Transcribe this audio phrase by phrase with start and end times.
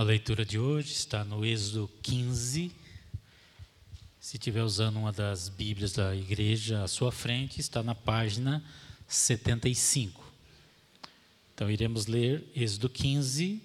[0.00, 2.72] A leitura de hoje está no Êxodo 15.
[4.18, 8.64] Se estiver usando uma das Bíblias da igreja à sua frente, está na página
[9.06, 10.24] 75.
[11.52, 13.62] Então iremos ler Êxodo 15,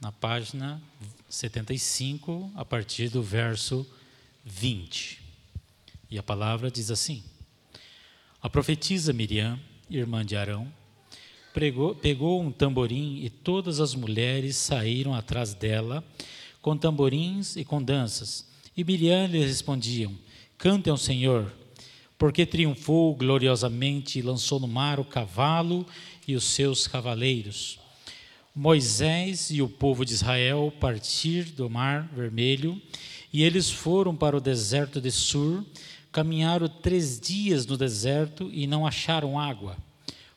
[0.00, 0.80] na página
[1.28, 3.86] 75, a partir do verso
[4.46, 5.20] 20.
[6.10, 7.22] E a palavra diz assim:
[8.40, 9.60] A profetisa Miriam,
[9.90, 10.72] irmã de Arão,
[11.52, 16.04] pregou, pegou um tamborim e todas as mulheres saíram atrás dela
[16.60, 18.46] com tamborins e com danças.
[18.76, 20.12] E Miriam lhe respondiam:
[20.58, 21.52] Cantem ao Senhor,
[22.16, 25.86] porque triunfou gloriosamente e lançou no mar o cavalo
[26.26, 27.78] e os seus cavaleiros.
[28.54, 32.80] Moisés e o povo de Israel partir do mar vermelho
[33.32, 35.64] e eles foram para o deserto de Sur
[36.12, 39.78] Caminharam três dias no deserto e não acharam água.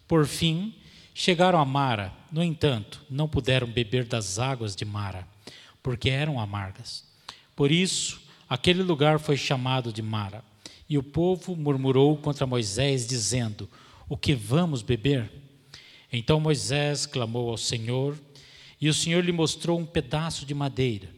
[0.08, 0.74] Por fim,
[1.18, 2.14] chegaram a Mara.
[2.30, 5.26] No entanto, não puderam beber das águas de Mara,
[5.82, 7.06] porque eram amargas.
[7.56, 10.44] Por isso, aquele lugar foi chamado de Mara.
[10.88, 13.68] E o povo murmurou contra Moisés, dizendo:
[14.10, 15.32] O que vamos beber?
[16.12, 18.20] Então Moisés clamou ao Senhor,
[18.80, 21.10] e o Senhor lhe mostrou um pedaço de madeira.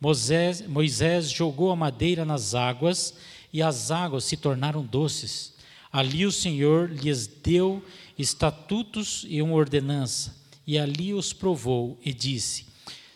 [0.00, 3.14] Moisés, Moisés jogou a madeira nas águas
[3.52, 5.54] e as águas se tornaram doces.
[5.90, 7.82] Ali o Senhor lhes deu
[8.18, 12.66] estatutos e uma ordenança, e ali os provou e disse: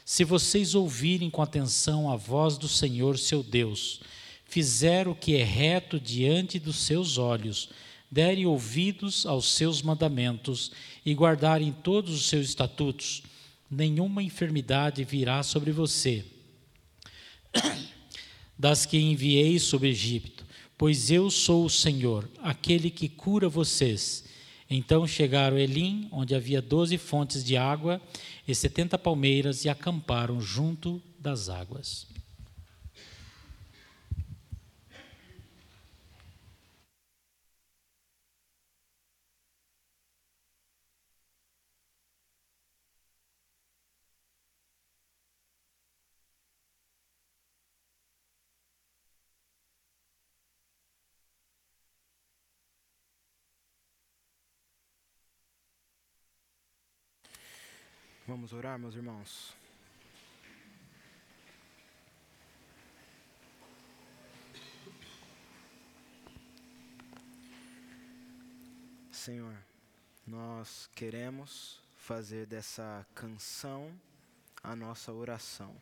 [0.05, 4.01] Se vocês ouvirem com atenção a voz do Senhor seu Deus,
[4.45, 7.71] fizer o que é reto diante dos seus olhos,
[8.11, 10.71] derem ouvidos aos seus mandamentos
[11.05, 13.23] e guardarem todos os seus estatutos,
[13.71, 16.25] nenhuma enfermidade virá sobre você
[18.59, 20.45] das que enviei sobre Egito,
[20.77, 24.25] pois eu sou o Senhor, aquele que cura vocês.
[24.75, 28.01] Então chegaram a Elim, onde havia doze fontes de água
[28.49, 32.07] e setenta palmeiras, e acamparam junto das águas.
[58.33, 59.55] Vamos orar, meus irmãos.
[69.11, 69.55] Senhor,
[70.27, 73.93] nós queremos fazer dessa canção
[74.63, 75.77] a nossa oração.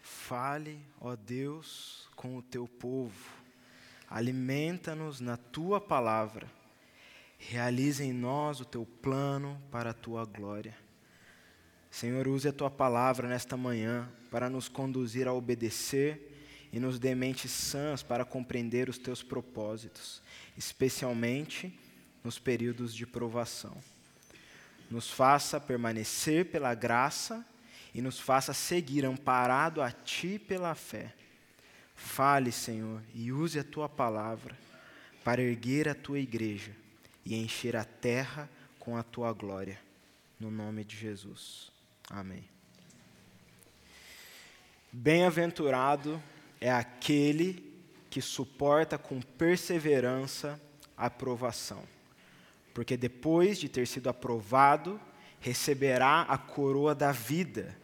[0.00, 3.32] Fale, ó Deus, com o teu povo,
[4.08, 6.48] alimenta-nos na tua palavra,
[7.36, 10.81] realize em nós o teu plano para a tua glória.
[11.92, 16.32] Senhor, use a tua palavra nesta manhã para nos conduzir a obedecer
[16.72, 20.22] e nos dê mentes sãs para compreender os teus propósitos,
[20.56, 21.78] especialmente
[22.24, 23.76] nos períodos de provação.
[24.90, 27.46] Nos faça permanecer pela graça
[27.92, 31.14] e nos faça seguir amparado a ti pela fé.
[31.94, 34.56] Fale, Senhor, e use a tua palavra
[35.22, 36.72] para erguer a tua igreja
[37.22, 38.48] e encher a terra
[38.78, 39.78] com a tua glória.
[40.40, 41.71] No nome de Jesus.
[42.10, 42.44] Amém.
[44.92, 46.22] Bem-aventurado
[46.60, 47.72] é aquele
[48.10, 50.60] que suporta com perseverança
[50.96, 51.82] a aprovação,
[52.74, 55.00] porque depois de ter sido aprovado,
[55.40, 57.76] receberá a coroa da vida,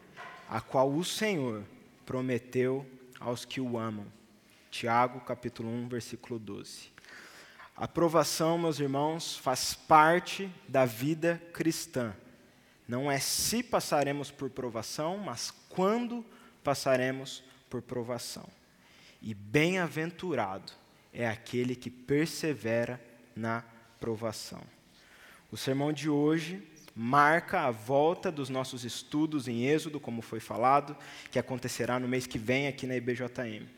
[0.49, 1.65] a qual o Senhor
[2.05, 2.87] prometeu
[3.19, 4.07] aos que o amam.
[4.71, 6.91] Tiago, capítulo 1, versículo 12.
[7.77, 12.15] A aprovação, meus irmãos, faz parte da vida cristã.
[12.89, 16.25] Não é se passaremos por provação, mas quando
[16.65, 18.49] passaremos por provação.
[19.21, 20.73] E bem-aventurado
[21.13, 22.99] é aquele que persevera
[23.37, 23.63] na
[24.01, 24.63] provação.
[25.53, 26.63] O sermão de hoje
[26.95, 30.97] marca a volta dos nossos estudos em Êxodo, como foi falado,
[31.31, 33.69] que acontecerá no mês que vem aqui na IBJM.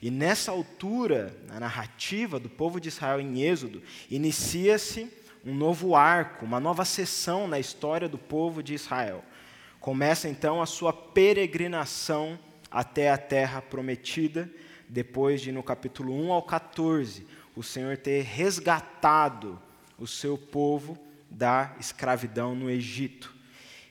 [0.00, 5.10] E nessa altura, na narrativa do povo de Israel em Êxodo, inicia-se
[5.48, 9.24] um novo arco, uma nova sessão na história do povo de Israel.
[9.80, 12.38] Começa então a sua peregrinação
[12.70, 14.50] até a terra prometida,
[14.86, 19.58] depois de no capítulo 1 ao 14, o Senhor ter resgatado
[19.98, 20.98] o seu povo
[21.30, 23.34] da escravidão no Egito.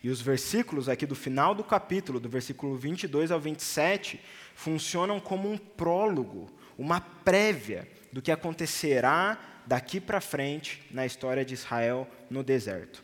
[0.03, 4.21] E os versículos aqui do final do capítulo, do versículo 22 ao 27,
[4.53, 11.53] funcionam como um prólogo, uma prévia do que acontecerá daqui para frente na história de
[11.53, 13.03] Israel no deserto.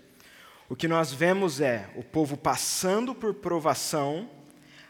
[0.69, 4.27] O que nós vemos é o povo passando por provação,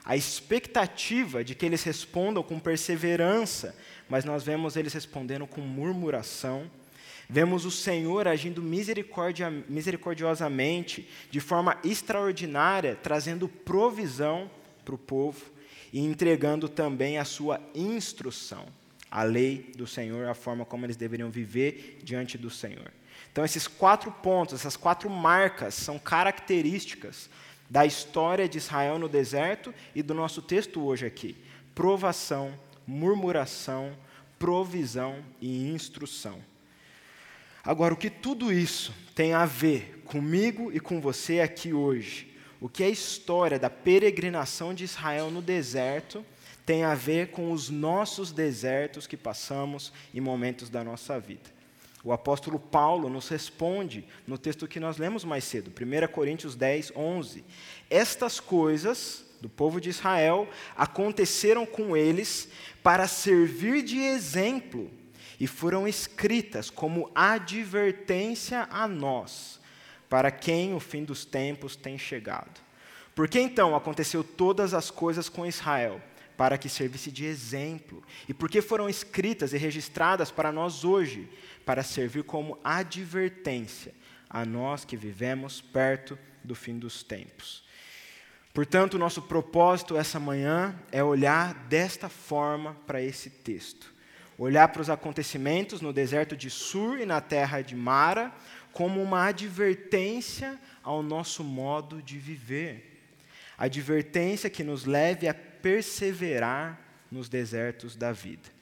[0.06, 3.76] a expectativa de que eles respondam com perseverança,
[4.08, 6.70] mas nós vemos eles respondendo com murmuração.
[7.28, 14.52] Vemos o Senhor agindo misericordiosamente, de forma extraordinária, trazendo provisão
[14.86, 15.52] para o povo
[15.92, 18.68] e entregando também a sua instrução,
[19.14, 22.92] a lei do Senhor, a forma como eles deveriam viver diante do Senhor.
[23.32, 27.30] Então, esses quatro pontos, essas quatro marcas, são características
[27.70, 31.38] da história de Israel no deserto e do nosso texto hoje aqui:
[31.76, 32.58] provação,
[32.88, 33.96] murmuração,
[34.40, 36.40] provisão e instrução.
[37.64, 42.34] Agora, o que tudo isso tem a ver comigo e com você aqui hoje?
[42.60, 46.26] O que a história da peregrinação de Israel no deserto
[46.66, 51.52] tem a ver com os nossos desertos que passamos em momentos da nossa vida?
[52.04, 56.92] O apóstolo Paulo nos responde no texto que nós lemos mais cedo, 1 Coríntios 10,
[56.96, 57.46] 11.
[57.90, 62.50] Estas coisas do povo de Israel aconteceram com eles
[62.82, 64.92] para servir de exemplo
[65.40, 69.60] e foram escritas como advertência a nós,
[70.10, 72.62] para quem o fim dos tempos tem chegado.
[73.16, 76.02] Por que então aconteceu todas as coisas com Israel?
[76.38, 78.04] Para que servisse de exemplo.
[78.28, 81.30] E por que foram escritas e registradas para nós hoje?
[81.66, 83.94] Para servir como advertência
[84.30, 87.64] a nós que vivemos perto do fim dos tempos.
[88.54, 93.94] Portanto, nosso propósito essa manhã é olhar desta forma para esse texto
[94.38, 98.34] olhar para os acontecimentos no deserto de Sur e na terra de Mara
[98.72, 103.02] como uma advertência ao nosso modo de viver.
[103.58, 106.80] Advertência que nos leve a perseverar
[107.12, 108.54] nos desertos da vida.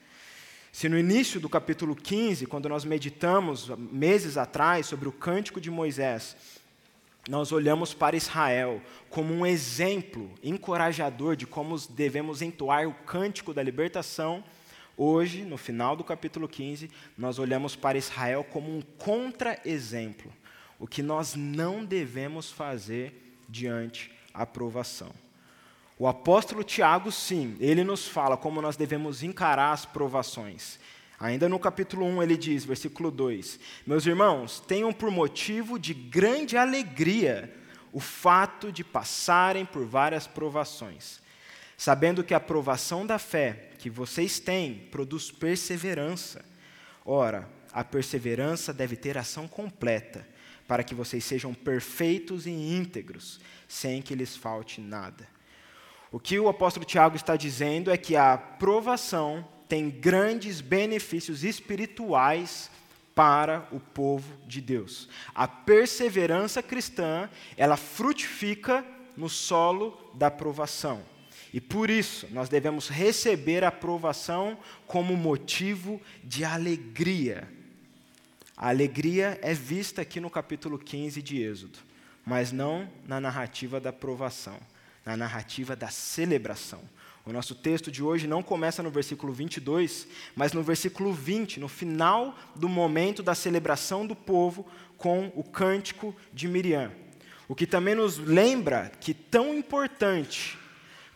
[0.71, 5.69] Se no início do capítulo 15, quando nós meditamos meses atrás sobre o cântico de
[5.69, 6.37] Moisés,
[7.27, 13.61] nós olhamos para Israel como um exemplo encorajador de como devemos entoar o cântico da
[13.61, 14.41] libertação
[15.03, 20.31] Hoje, no final do capítulo 15, nós olhamos para Israel como um contra-exemplo,
[20.77, 25.11] o que nós não devemos fazer diante a provação.
[26.01, 30.79] O apóstolo Tiago, sim, ele nos fala como nós devemos encarar as provações.
[31.19, 36.57] Ainda no capítulo 1 ele diz, versículo 2: Meus irmãos, tenham por motivo de grande
[36.57, 37.55] alegria
[37.93, 41.21] o fato de passarem por várias provações,
[41.77, 46.43] sabendo que a provação da fé que vocês têm produz perseverança.
[47.05, 50.27] Ora, a perseverança deve ter ação completa,
[50.67, 55.30] para que vocês sejam perfeitos e íntegros, sem que lhes falte nada.
[56.11, 62.69] O que o apóstolo Tiago está dizendo é que a provação tem grandes benefícios espirituais
[63.15, 65.07] para o povo de Deus.
[65.33, 68.85] A perseverança cristã, ela frutifica
[69.15, 71.01] no solo da provação.
[71.53, 77.47] E por isso, nós devemos receber a aprovação como motivo de alegria.
[78.55, 81.79] A alegria é vista aqui no capítulo 15 de Êxodo,
[82.25, 84.57] mas não na narrativa da aprovação,
[85.05, 86.81] na narrativa da celebração.
[87.25, 91.67] O nosso texto de hoje não começa no versículo 22, mas no versículo 20, no
[91.67, 94.67] final do momento da celebração do povo
[94.97, 96.91] com o cântico de Miriam.
[97.47, 100.57] O que também nos lembra que tão importante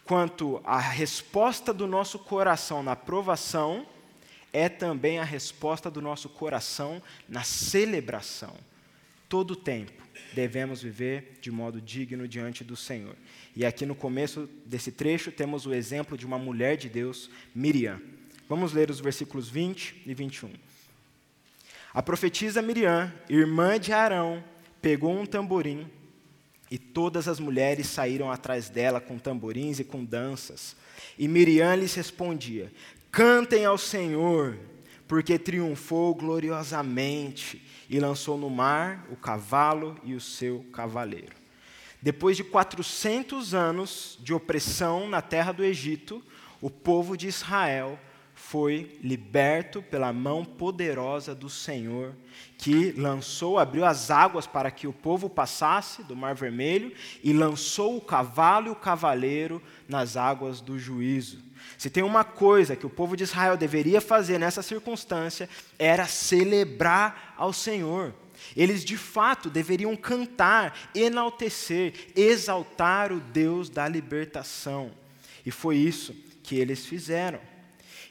[0.06, 3.86] quanto a resposta do nosso coração na provação,
[4.54, 8.56] é também a resposta do nosso coração na celebração.
[9.28, 13.16] Todo o tempo devemos viver de modo digno diante do Senhor.
[13.56, 18.02] E aqui no começo desse trecho temos o exemplo de uma mulher de Deus, Miriam.
[18.50, 20.52] Vamos ler os versículos 20 e 21.
[21.94, 24.44] A profetisa Miriam, irmã de Arão,
[24.82, 25.90] pegou um tamborim
[26.70, 30.76] e todas as mulheres saíram atrás dela com tamborins e com danças.
[31.18, 32.70] E Miriam lhes respondia:
[33.10, 34.58] Cantem ao Senhor,
[35.08, 41.45] porque triunfou gloriosamente e lançou no mar o cavalo e o seu cavaleiro.
[42.06, 46.22] Depois de 400 anos de opressão na terra do Egito,
[46.62, 48.00] o povo de Israel
[48.36, 52.14] foi liberto pela mão poderosa do Senhor,
[52.60, 56.94] que lançou, abriu as águas para que o povo passasse do Mar Vermelho
[57.24, 59.60] e lançou o cavalo e o cavaleiro
[59.90, 61.40] nas águas do juízo.
[61.76, 67.34] Se tem uma coisa que o povo de Israel deveria fazer nessa circunstância, era celebrar
[67.36, 68.14] ao Senhor.
[68.56, 74.92] Eles de fato deveriam cantar, enaltecer, exaltar o Deus da libertação.
[75.46, 77.40] E foi isso que eles fizeram.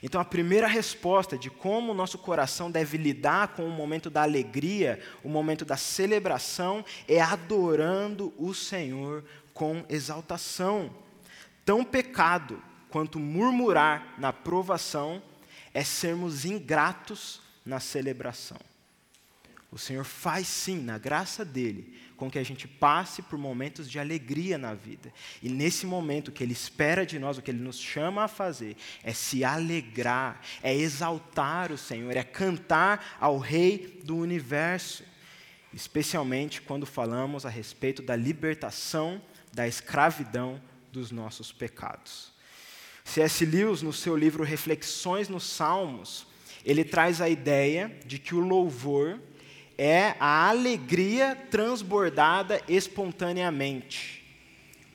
[0.02, 4.22] Então, a primeira resposta de como o nosso coração deve lidar com o momento da
[4.22, 10.90] alegria, o momento da celebração, é adorando o Senhor com exaltação.
[11.64, 15.22] Tão pecado quanto murmurar na provação
[15.72, 18.58] é sermos ingratos na celebração.
[19.74, 23.98] O Senhor faz sim, na graça dele, com que a gente passe por momentos de
[23.98, 25.12] alegria na vida.
[25.42, 28.28] E nesse momento, o que Ele espera de nós, o que Ele nos chama a
[28.28, 35.02] fazer, é se alegrar, é exaltar o Senhor, é cantar ao Rei do universo.
[35.72, 39.20] Especialmente quando falamos a respeito da libertação
[39.52, 40.62] da escravidão
[40.92, 42.32] dos nossos pecados.
[43.02, 43.44] C.S.
[43.44, 46.28] Lewis, no seu livro Reflexões nos Salmos,
[46.64, 49.18] ele traz a ideia de que o louvor
[49.76, 54.22] é a alegria transbordada espontaneamente.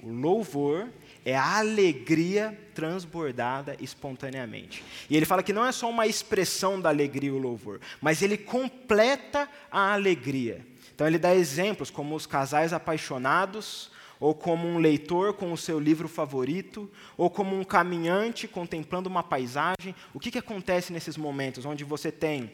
[0.01, 0.89] O louvor
[1.25, 4.83] é a alegria transbordada espontaneamente.
[5.09, 8.37] E ele fala que não é só uma expressão da alegria o louvor, mas ele
[8.37, 10.65] completa a alegria.
[10.95, 15.79] Então ele dá exemplos como os casais apaixonados, ou como um leitor com o seu
[15.79, 19.95] livro favorito, ou como um caminhante contemplando uma paisagem.
[20.13, 22.51] O que, que acontece nesses momentos onde você tem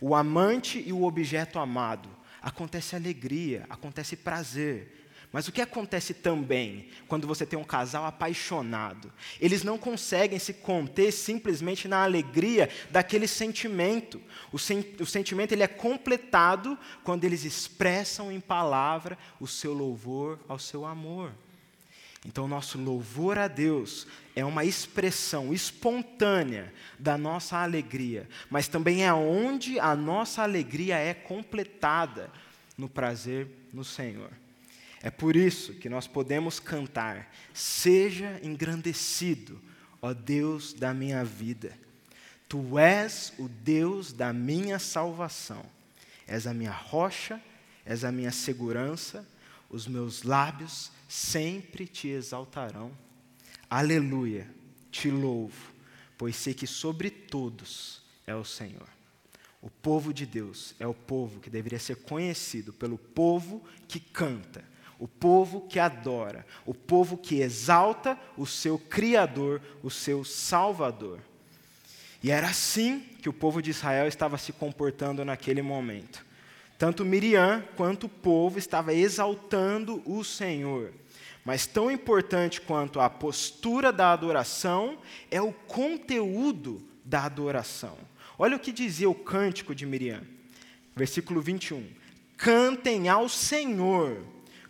[0.00, 2.08] o amante e o objeto amado.
[2.40, 4.98] Acontece alegria, acontece prazer.
[5.30, 9.12] Mas o que acontece também quando você tem um casal apaixonado?
[9.38, 14.22] Eles não conseguem se conter simplesmente na alegria daquele sentimento.
[14.50, 20.38] O, sen o sentimento ele é completado quando eles expressam em palavra o seu louvor
[20.48, 21.32] ao seu amor.
[22.26, 29.12] Então, nosso louvor a Deus é uma expressão espontânea da nossa alegria, mas também é
[29.12, 32.30] onde a nossa alegria é completada
[32.76, 34.30] no prazer no Senhor.
[35.00, 39.60] É por isso que nós podemos cantar: Seja engrandecido,
[40.02, 41.72] ó Deus da minha vida.
[42.48, 45.64] Tu és o Deus da minha salvação.
[46.26, 47.40] És a minha rocha,
[47.86, 49.26] és a minha segurança,
[49.70, 52.92] os meus lábios sempre te exaltarão.
[53.68, 54.46] Aleluia,
[54.90, 55.72] te louvo,
[56.18, 58.88] pois sei que sobre todos é o Senhor.
[59.60, 64.62] O povo de Deus é o povo que deveria ser conhecido pelo povo que canta,
[64.98, 71.20] o povo que adora, o povo que exalta o seu Criador, o seu Salvador.
[72.22, 76.27] E era assim que o povo de Israel estava se comportando naquele momento.
[76.78, 80.92] Tanto Miriam quanto o povo estava exaltando o Senhor.
[81.44, 84.96] Mas tão importante quanto a postura da adoração
[85.28, 87.98] é o conteúdo da adoração.
[88.38, 90.22] Olha o que dizia o cântico de Miriam,
[90.94, 91.84] versículo 21.
[92.36, 94.22] Cantem ao Senhor,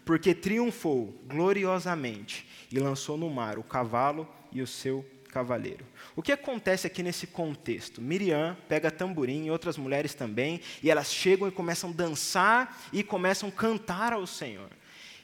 [0.05, 5.85] porque triunfou gloriosamente e lançou no mar o cavalo e o seu cavaleiro.
[6.17, 8.01] O que acontece aqui nesse contexto?
[8.01, 13.03] Miriam pega tamborim e outras mulheres também, e elas chegam e começam a dançar e
[13.03, 14.71] começam a cantar ao Senhor.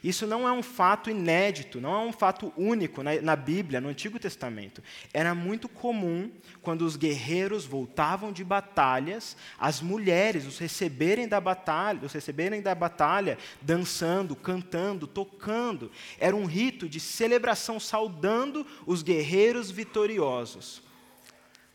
[0.05, 3.89] Isso não é um fato inédito, não é um fato único na, na, Bíblia, no
[3.89, 4.83] Antigo Testamento.
[5.11, 6.29] Era muito comum,
[6.61, 12.75] quando os guerreiros voltavam de batalhas, as mulheres os receberem da batalha, os receberem da
[12.75, 15.91] batalha dançando, cantando, tocando.
[16.19, 20.83] Era um rito de celebração saudando os guerreiros vitoriosos.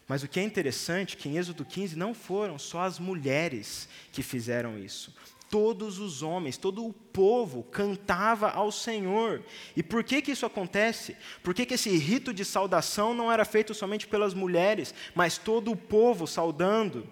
[0.06, 4.22] Mas o que é interessante que em Êxodo 15 não foram só as mulheres que
[4.22, 5.12] fizeram isso
[5.50, 9.42] todos os homens, todo o povo cantava ao Senhor.
[9.76, 11.16] E por que, que isso acontece?
[11.42, 15.72] Por que, que esse rito de saudação não era feito somente pelas mulheres, mas todo
[15.72, 17.06] o povo saudando?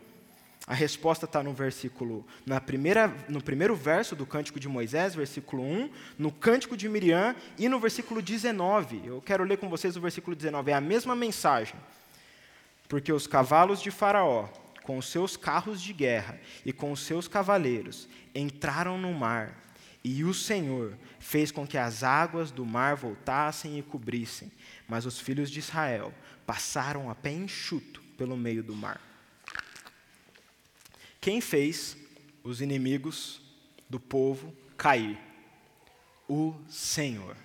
[0.69, 5.63] A resposta está no versículo, na primeira, no primeiro verso do Cântico de Moisés, versículo
[5.63, 9.03] 1, no Cântico de Miriam e no versículo 19.
[9.05, 11.75] Eu quero ler com vocês o versículo 19, é a mesma mensagem.
[12.87, 14.47] Porque os cavalos de Faraó,
[14.89, 19.63] com os seus carros de guerra e com os seus cavaleiros, entraram no mar,
[20.03, 24.51] e o Senhor fez com que as águas do mar voltassem e cobrissem,
[24.89, 26.11] mas os filhos de Israel
[26.47, 28.99] passaram a pé enxuto pelo meio do mar.
[31.21, 31.95] Quem fez
[32.43, 33.43] os inimigos
[33.91, 35.19] do povo cair?
[36.27, 37.37] O Senhor.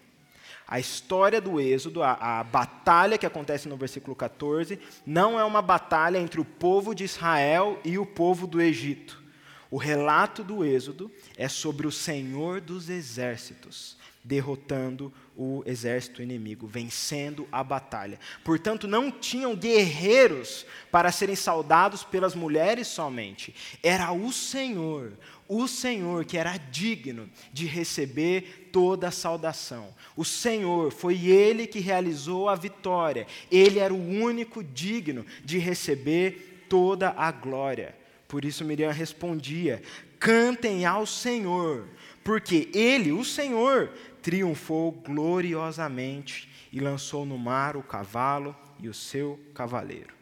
[0.68, 5.62] A história do Êxodo, a, a, batalha que acontece no versículo 14, não é uma
[5.62, 9.22] batalha entre o povo de Israel e o povo do Egito.
[9.70, 17.48] O relato do Êxodo é sobre o Senhor dos exércitos, derrotando o exército inimigo, vencendo
[17.52, 18.20] a batalha.
[18.44, 23.56] Portanto, não tinham guerreiros para serem saudados pelas mulheres somente.
[23.82, 25.14] Era o Senhor,
[25.48, 29.94] o Senhor que era digno de receber toda a saudação.
[30.16, 33.28] O Senhor foi ele que realizou a vitória.
[33.52, 37.96] Ele era o único digno de receber toda a glória.
[38.28, 39.82] Por isso Miriam respondia:
[40.20, 41.88] Cantem ao Senhor,
[42.24, 43.92] porque ele, o Senhor,
[44.24, 50.16] triunfou gloriosamente e lançou no mar o cavalo e o seu cavaleiro.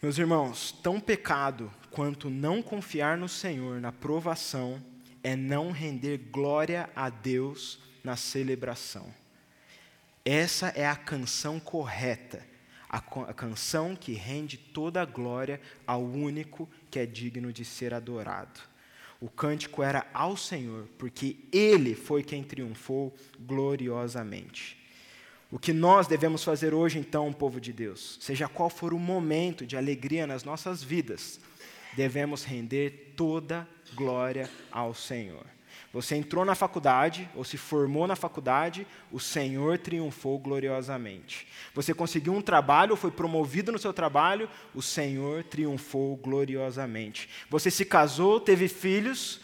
[0.00, 4.82] Meus irmãos, tão pecado quanto não confiar no Senhor na provação
[5.22, 9.12] é não render glória a Deus na celebração.
[10.24, 12.46] Essa é a canção correta,
[12.88, 18.71] a, canção que rende toda a glória ao único que é digno de ser adorado.
[19.22, 24.76] O cântico era ao Senhor, porque Ele foi quem triunfou gloriosamente.
[25.48, 29.64] O que nós devemos fazer hoje, então, povo de Deus, seja qual for o momento
[29.64, 31.38] de alegria nas nossas vidas,
[31.94, 35.46] devemos render toda glória ao Senhor.
[35.92, 41.46] Você entrou na faculdade, ou se formou na faculdade, o Senhor triunfou gloriosamente.
[41.74, 47.28] Você conseguiu um trabalho, ou foi promovido no seu trabalho, o Senhor triunfou gloriosamente.
[47.50, 49.40] Você se casou, teve filhos,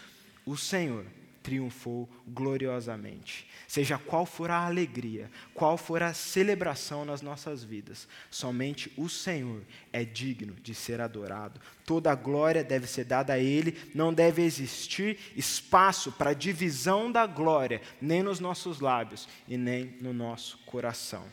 [0.47, 1.05] o Senhor
[1.49, 3.49] triunfou gloriosamente.
[3.67, 9.63] Seja qual for a alegria, qual for a celebração nas nossas vidas, somente o Senhor
[9.91, 11.59] é digno de ser adorado.
[11.87, 17.27] Toda a glória deve ser dada a Ele, não deve existir espaço para divisão da
[17.27, 21.25] glória, nem nos nossos lábios e nem no nosso coração.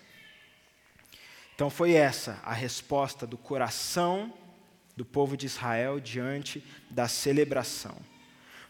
[1.53, 4.33] Então foi essa a resposta do coração
[4.95, 8.14] do povo de Israel diante da celebração.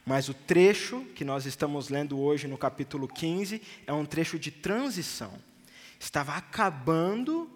[0.06, 4.52] Mas o trecho que nós estamos lendo hoje no capítulo 15 é um trecho de
[4.52, 5.34] transição.
[6.00, 7.50] Estava acabando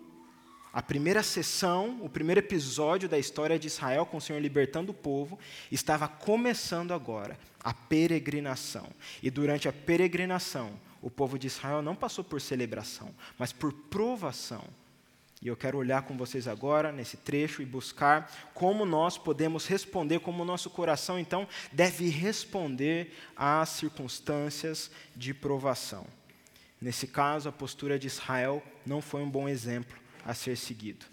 [0.74, 4.96] a primeira sessão, o primeiro episódio da história de Israel com o Senhor libertando o
[4.96, 5.38] povo,
[5.72, 8.88] estava começando agora a peregrinação.
[9.22, 14.64] E durante a peregrinação, o povo de Israel não passou por celebração, mas por provação.
[15.42, 20.20] E eu quero olhar com vocês agora nesse trecho e buscar como nós podemos responder,
[20.20, 26.06] como o nosso coração então deve responder às circunstâncias de provação.
[26.82, 31.06] Nesse caso, a postura de Israel não foi um bom exemplo a ser seguido.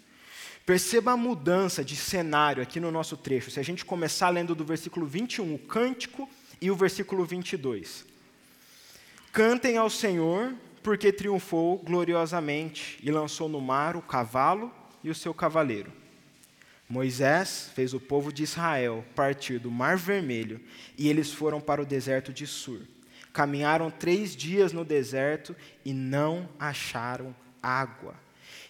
[0.65, 3.49] Perceba a mudança de cenário aqui no nosso trecho.
[3.49, 6.29] Se a gente começar lendo do versículo 21, o cântico,
[6.61, 8.05] e o versículo 22.
[9.31, 14.71] Cantem ao Senhor, porque triunfou gloriosamente e lançou no mar o cavalo
[15.03, 15.91] e o seu cavaleiro.
[16.89, 20.61] Moisés fez o povo de Israel partir do Mar Vermelho
[20.97, 22.81] e eles foram para o deserto de Sur.
[23.33, 28.15] Caminharam três dias no deserto e não acharam água.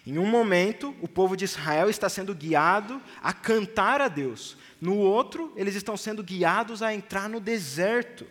[0.06, 4.56] Em um momento, o povo de Israel está sendo guiado a cantar a Deus.
[4.80, 8.26] No outro, eles estão sendo guiados a entrar no deserto.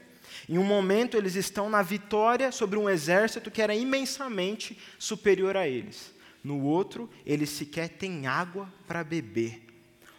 [0.50, 5.68] Em um momento, eles estão na vitória sobre um exército que era imensamente superior a
[5.68, 6.14] eles.
[6.44, 9.62] No outro, eles sequer têm água para beber.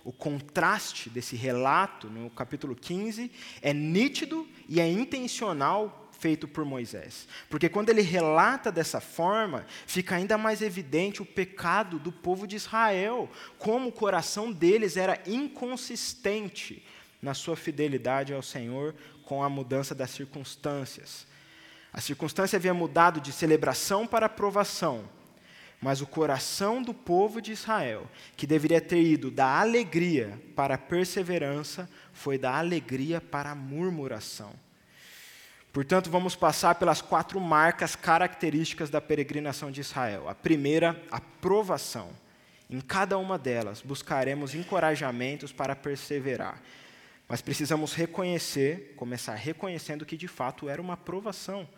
[0.05, 3.31] O contraste desse relato, no capítulo 15,
[3.62, 7.27] é nítido e é intencional feito por Moisés.
[7.49, 12.57] Porque quando ele relata dessa forma, fica ainda mais evidente o pecado do povo de
[12.57, 16.85] Israel, como o coração deles era inconsistente
[17.23, 18.95] na sua fidelidade ao Senhor
[19.29, 21.27] com a mudança das circunstâncias.
[21.93, 25.05] A circunstância havia mudado de celebração para aprovação,
[25.83, 28.07] mas o coração do povo de Israel,
[28.38, 34.51] que deveria ter ido da alegria para a perseverança, foi da alegria para a murmuração.
[35.75, 40.27] Portanto, vamos passar pelas quatro marcas características da peregrinação de Israel.
[40.27, 42.09] A primeira, a provação.
[42.71, 46.62] Em cada uma delas, buscaremos encorajamentos para perseverar.
[47.29, 51.69] Mas precisamos reconhecer, começar reconhecendo que de fato era uma provação.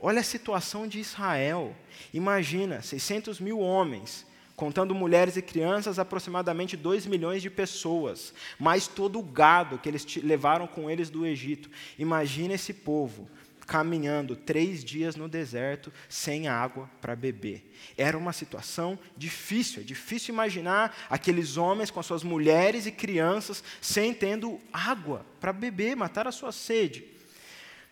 [0.00, 1.76] Olha a situação de Israel.
[2.12, 9.18] Imagina, 600 mil homens, contando mulheres e crianças, aproximadamente 2 milhões de pessoas, mais todo
[9.18, 11.70] o gado que eles levaram com eles do Egito.
[11.98, 13.28] Imagina esse povo
[13.66, 17.72] caminhando três dias no deserto sem água para beber.
[17.96, 23.62] Era uma situação difícil, é difícil imaginar aqueles homens com as suas mulheres e crianças
[23.80, 27.04] sem tendo água para beber, matar a sua sede.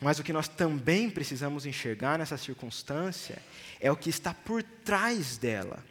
[0.00, 3.38] Mas o que nós também precisamos enxergar nessa circunstância
[3.80, 5.82] é o que está por trás dela.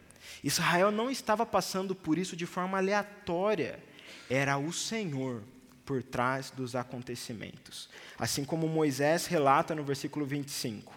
[0.44, 3.82] Israel não estava passando por isso de forma aleatória,
[4.28, 5.42] era o Senhor
[5.84, 7.88] por trás dos acontecimentos.
[8.18, 10.92] Assim como Moisés relata no versículo 25.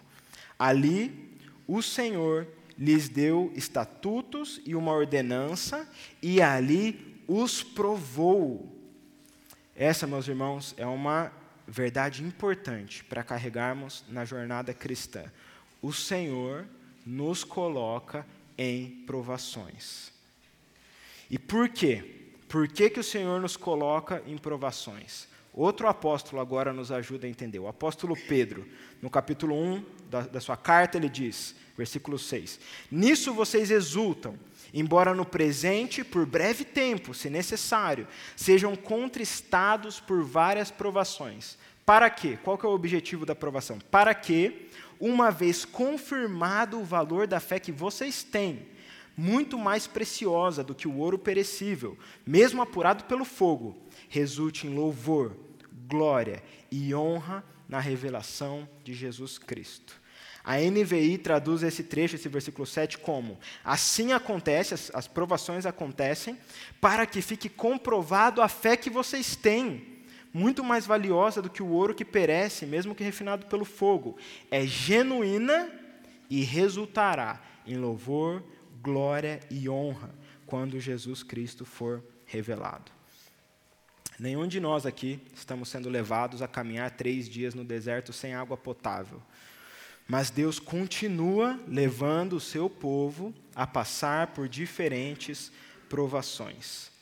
[0.58, 2.46] Ali, o Senhor
[2.78, 5.88] lhes deu estatutos e uma ordenança,
[6.22, 8.72] e ali os provou.
[9.74, 11.32] Essa, meus irmãos, é uma
[11.66, 15.24] verdade importante para carregarmos na jornada cristã.
[15.82, 16.66] O Senhor
[17.04, 20.12] nos coloca em provações.
[21.30, 22.15] E por quê?
[22.48, 25.26] Por que, que o Senhor nos coloca em provações?
[25.52, 27.58] Outro apóstolo agora nos ajuda a entender.
[27.58, 28.68] O apóstolo Pedro,
[29.00, 34.38] no capítulo 1 da, da sua carta, ele diz, versículo 6: Nisso vocês exultam,
[34.72, 38.06] embora no presente, por breve tempo, se necessário,
[38.36, 41.56] sejam contristados por várias provações.
[41.86, 42.38] Para quê?
[42.44, 43.78] Qual que é o objetivo da provação?
[43.90, 44.68] Para que,
[45.00, 48.66] uma vez confirmado o valor da fé que vocês têm,
[49.16, 53.76] muito mais preciosa do que o ouro perecível, mesmo apurado pelo fogo,
[54.08, 55.36] resulte em louvor,
[55.88, 60.00] glória e honra na revelação de Jesus Cristo.
[60.44, 66.38] A NVI traduz esse trecho, esse versículo 7, como: Assim acontece, as, as provações acontecem,
[66.80, 71.70] para que fique comprovado a fé que vocês têm, muito mais valiosa do que o
[71.70, 74.16] ouro que perece, mesmo que refinado pelo fogo.
[74.48, 75.68] É genuína
[76.30, 78.44] e resultará em louvor,
[78.86, 80.14] glória e honra
[80.46, 82.92] quando Jesus Cristo for revelado.
[84.16, 88.56] Nenhum de nós aqui estamos sendo levados a caminhar três dias no deserto sem água
[88.56, 89.20] potável.
[90.06, 95.50] Mas Deus continua levando o seu povo a passar por diferentes
[95.88, 96.92] provações.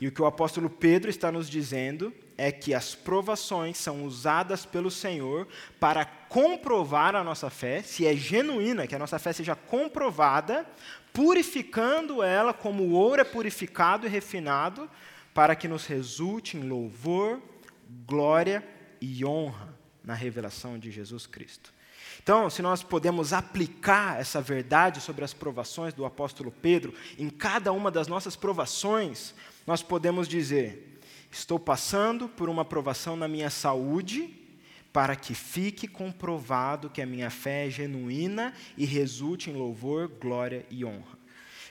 [0.00, 4.66] E o que o apóstolo Pedro está nos dizendo é que as provações são usadas
[4.66, 5.46] pelo Senhor
[5.78, 10.66] para comprovar a nossa fé, se é genuína, que a nossa fé seja comprovada,
[11.12, 14.90] purificando ela como o ouro é purificado e refinado
[15.32, 17.40] para que nos resulte em louvor,
[18.04, 18.66] glória
[19.00, 21.72] e honra na revelação de Jesus Cristo.
[22.20, 27.72] Então, se nós podemos aplicar essa verdade sobre as provações do apóstolo Pedro em cada
[27.72, 29.32] uma das nossas provações,
[29.64, 30.91] nós podemos dizer:
[31.32, 34.38] estou passando por uma provação na minha saúde,
[34.92, 40.66] para que fique comprovado que a minha fé é genuína e resulte em louvor, glória
[40.70, 41.18] e honra.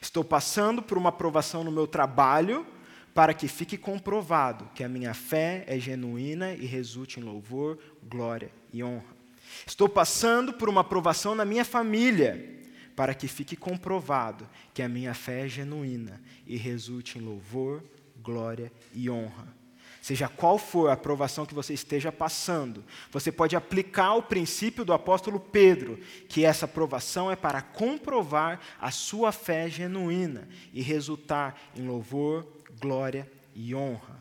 [0.02, 2.66] Estou passando por uma provação no meu trabalho,
[3.14, 8.52] para que fique comprovado que a minha fé é genuína e resulte em louvor, glória
[8.74, 9.22] e honra.
[9.68, 12.60] Estou passando por uma provação na minha família,
[12.96, 17.84] para que fique comprovado que a minha fé é genuína e resulte em louvor,
[18.22, 19.62] glória e honra.
[20.02, 24.94] Seja qual for a provação que você esteja passando, você pode aplicar o princípio do
[24.94, 31.86] apóstolo Pedro, que essa provação é para comprovar a sua fé genuína e resultar em
[31.86, 32.48] louvor,
[32.80, 34.20] glória e honra.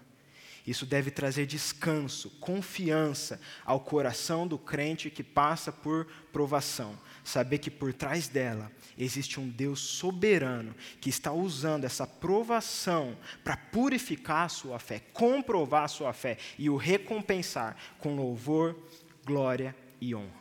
[0.66, 6.94] Isso deve trazer descanso, confiança ao coração do crente que passa por provação.
[7.30, 13.56] Saber que por trás dela existe um Deus soberano que está usando essa provação para
[13.56, 18.76] purificar a sua fé, comprovar a sua fé e o recompensar com louvor,
[19.24, 20.40] glória e honra.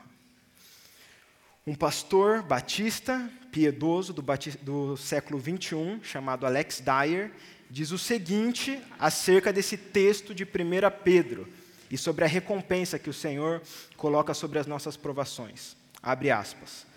[1.66, 4.26] Um pastor batista, piedoso do,
[4.64, 7.32] do século 21, chamado Alex Dyer,
[7.70, 10.48] diz o seguinte acerca desse texto de 1
[11.04, 11.48] Pedro
[11.92, 13.62] e sobre a recompensa que o Senhor
[13.96, 15.78] coloca sobre as nossas provações.
[16.02, 16.88] Abre aspas.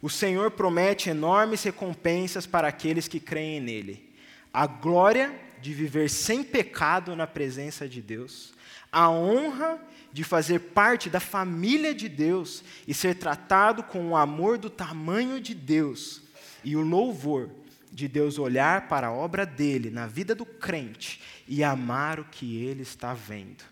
[0.00, 4.14] O Senhor promete enormes recompensas para aqueles que creem nele.
[4.52, 8.54] A glória de viver sem pecado na presença de Deus,
[8.92, 9.80] a honra
[10.12, 15.40] de fazer parte da família de Deus e ser tratado com o amor do tamanho
[15.40, 16.22] de Deus,
[16.64, 17.50] e o louvor
[17.92, 22.64] de Deus olhar para a obra dele na vida do crente e amar o que
[22.64, 23.64] ele está vendo.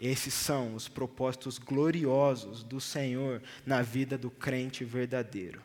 [0.00, 5.60] Esses são os propósitos gloriosos do Senhor na vida do crente verdadeiro.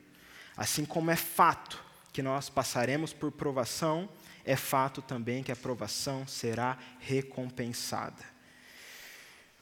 [0.58, 4.10] Assim como é fato que nós passaremos por provação,
[4.44, 8.24] é fato também que a provação será recompensada.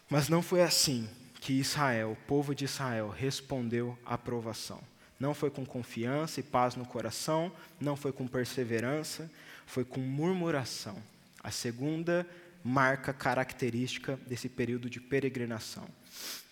[0.10, 1.08] Mas não foi assim
[1.40, 4.82] que Israel, o povo de Israel, respondeu à provação.
[5.20, 9.30] Não foi com confiança e paz no coração, não foi com perseverança,
[9.66, 11.02] foi com murmuração.
[11.44, 12.28] A segunda
[12.64, 15.88] marca característica desse período de peregrinação.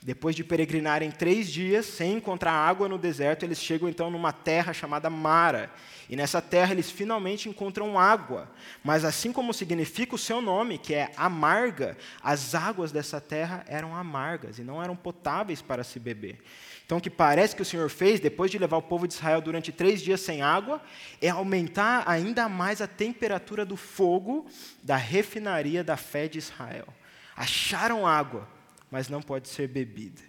[0.02, 4.72] Depois de peregrinarem três dias sem encontrar água no deserto, eles chegam então numa terra
[4.72, 5.70] chamada Mara.
[6.10, 8.50] E nessa terra eles finalmente encontram água.
[8.82, 13.94] Mas assim como significa o seu nome, que é amarga, as águas dessa terra eram
[13.94, 16.40] amargas e não eram potáveis para se beber.
[16.86, 19.42] Então, o que parece que o Senhor fez, depois de levar o povo de Israel
[19.42, 20.82] durante três dias sem água,
[21.22, 24.48] é aumentar ainda mais a temperatura do fogo
[24.82, 26.88] da refinaria da fé de Israel.
[27.36, 28.48] Acharam água,
[28.92, 30.22] mas não pode ser bebida.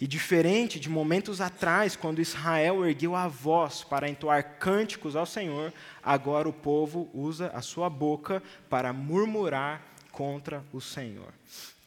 [0.00, 5.72] E diferente de momentos atrás, quando Israel ergueu a voz para entoar cânticos ao Senhor,
[6.02, 11.32] agora o povo usa a sua boca para murmurar contra o Senhor.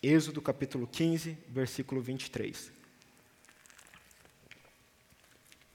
[0.02, 2.72] Êxodo capítulo 15, versículo 23.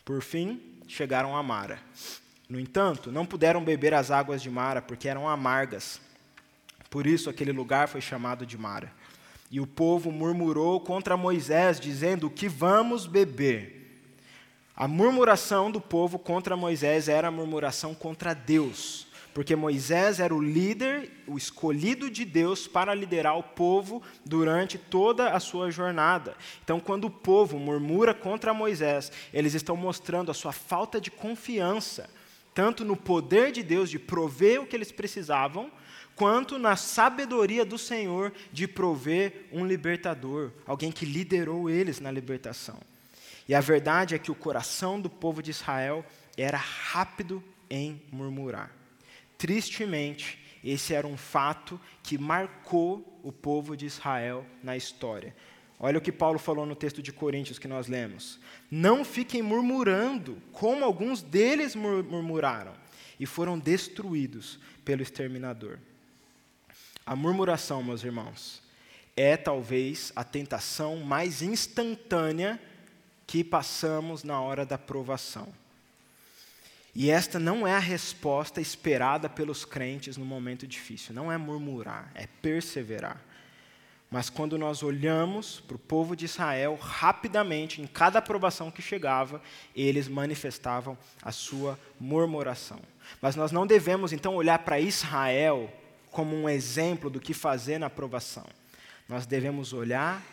[0.04, 1.80] Por fim, chegaram a Mara.
[2.48, 6.00] No entanto, não puderam beber as águas de Mara, porque eram amargas.
[6.90, 8.92] Por isso aquele lugar foi chamado de Mara.
[9.52, 13.82] E o povo murmurou contra Moisés, dizendo: Que vamos beber?
[14.74, 20.42] A murmuração do povo contra Moisés era a murmuração contra Deus, porque Moisés era o
[20.42, 26.34] líder, o escolhido de Deus para liderar o povo durante toda a sua jornada.
[26.64, 32.08] Então, quando o povo murmura contra Moisés, eles estão mostrando a sua falta de confiança,
[32.54, 35.70] tanto no poder de Deus de prover o que eles precisavam,
[36.14, 42.78] quanto na sabedoria do Senhor de prover um libertador, alguém que liderou eles na libertação.
[43.48, 46.04] E a verdade é que o coração do povo de Israel
[46.36, 48.70] era rápido em murmurar.
[49.36, 55.34] Tristemente, esse era um fato que marcou o povo de Israel na história.
[55.80, 58.38] Olha o que Paulo falou no texto de Coríntios que nós lemos.
[58.70, 62.72] Não fiquem murmurando, como alguns deles murmuraram,
[63.18, 65.78] e foram destruídos pelo exterminador.
[67.04, 68.62] A murmuração, meus irmãos,
[69.16, 72.60] é talvez a tentação mais instantânea
[73.26, 75.48] que passamos na hora da provação.
[76.94, 81.14] E esta não é a resposta esperada pelos crentes no momento difícil.
[81.14, 83.20] Não é murmurar, é perseverar.
[84.10, 89.40] Mas quando nós olhamos para o povo de Israel, rapidamente, em cada aprovação que chegava,
[89.74, 92.78] eles manifestavam a sua murmuração.
[93.22, 95.72] Mas nós não devemos então olhar para Israel
[96.12, 98.46] como um exemplo do que fazer na aprovação.
[99.08, 100.24] Nós devemos olhar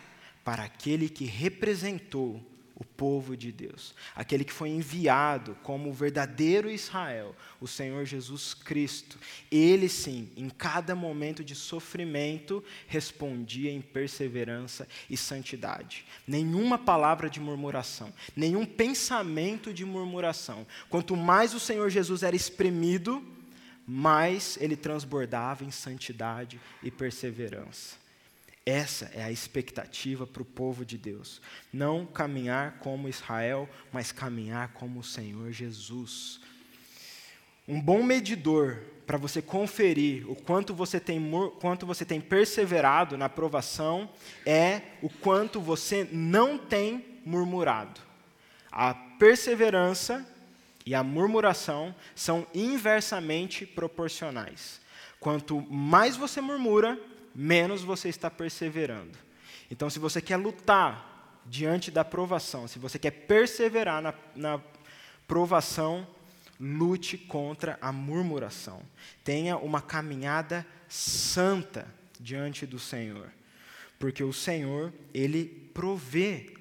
[0.44, 2.40] para aquele que representou
[2.80, 8.54] o povo de Deus, aquele que foi enviado como o verdadeiro Israel, o Senhor Jesus
[8.54, 9.18] Cristo.
[9.50, 16.06] Ele sim, em cada momento de sofrimento, respondia em perseverança e santidade.
[16.26, 20.66] Nenhuma palavra de murmuração, nenhum pensamento de murmuração.
[20.88, 23.22] Quanto mais o Senhor Jesus era espremido,
[23.90, 27.96] mais ele transbordava em santidade e perseverança.
[28.64, 31.42] Essa é a expectativa para o povo de Deus.
[31.72, 36.40] Não caminhar como Israel, mas caminhar como o Senhor Jesus.
[37.66, 41.20] Um bom medidor para você conferir o quanto você, tem,
[41.58, 44.08] quanto você tem perseverado na aprovação
[44.46, 48.00] é o quanto você não tem murmurado.
[48.70, 50.24] A perseverança
[50.84, 54.80] e a murmuração são inversamente proporcionais.
[55.18, 56.98] Quanto mais você murmura,
[57.34, 59.18] menos você está perseverando.
[59.70, 64.60] Então, se você quer lutar diante da provação, se você quer perseverar na, na
[65.28, 66.06] provação,
[66.60, 68.82] lute contra a murmuração.
[69.24, 71.86] Tenha uma caminhada santa
[72.18, 73.32] diante do Senhor.
[73.98, 76.52] Porque o Senhor, Ele provê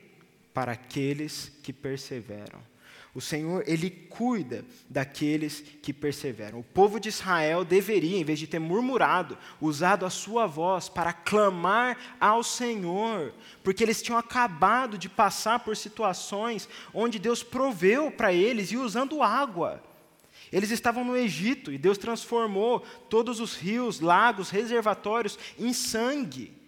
[0.53, 2.68] para aqueles que perseveram.
[3.13, 6.59] O Senhor, Ele cuida daqueles que perseveram.
[6.59, 11.11] O povo de Israel deveria, em vez de ter murmurado, usado a sua voz para
[11.11, 18.31] clamar ao Senhor, porque eles tinham acabado de passar por situações onde Deus proveu para
[18.31, 19.83] eles e usando água.
[20.51, 26.59] Eles estavam no Egito e Deus transformou todos os rios, lagos, reservatórios em sangue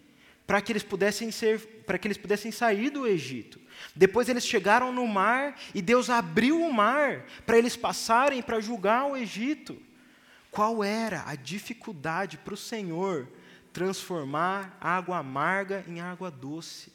[0.51, 3.58] para que eles pudessem ser, para que eles pudessem sair do Egito.
[3.96, 9.06] Depois eles chegaram no mar e Deus abriu o mar para eles passarem para julgar
[9.06, 9.82] o Egito.
[10.50, 13.28] Qual era a dificuldade para o Senhor
[13.72, 16.91] transformar água amarga em água doce?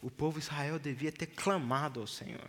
[0.00, 2.48] O povo Israel devia ter clamado ao Senhor.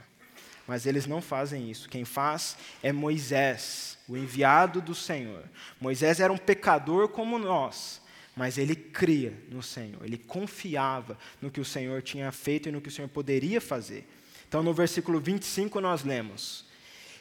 [0.68, 1.88] Mas eles não fazem isso.
[1.88, 5.44] Quem faz é Moisés, o enviado do Senhor.
[5.80, 8.02] Moisés era um pecador como nós,
[8.38, 12.80] mas ele cria no Senhor, ele confiava no que o Senhor tinha feito e no
[12.80, 14.08] que o Senhor poderia fazer.
[14.48, 16.64] Então, no versículo 25, nós lemos: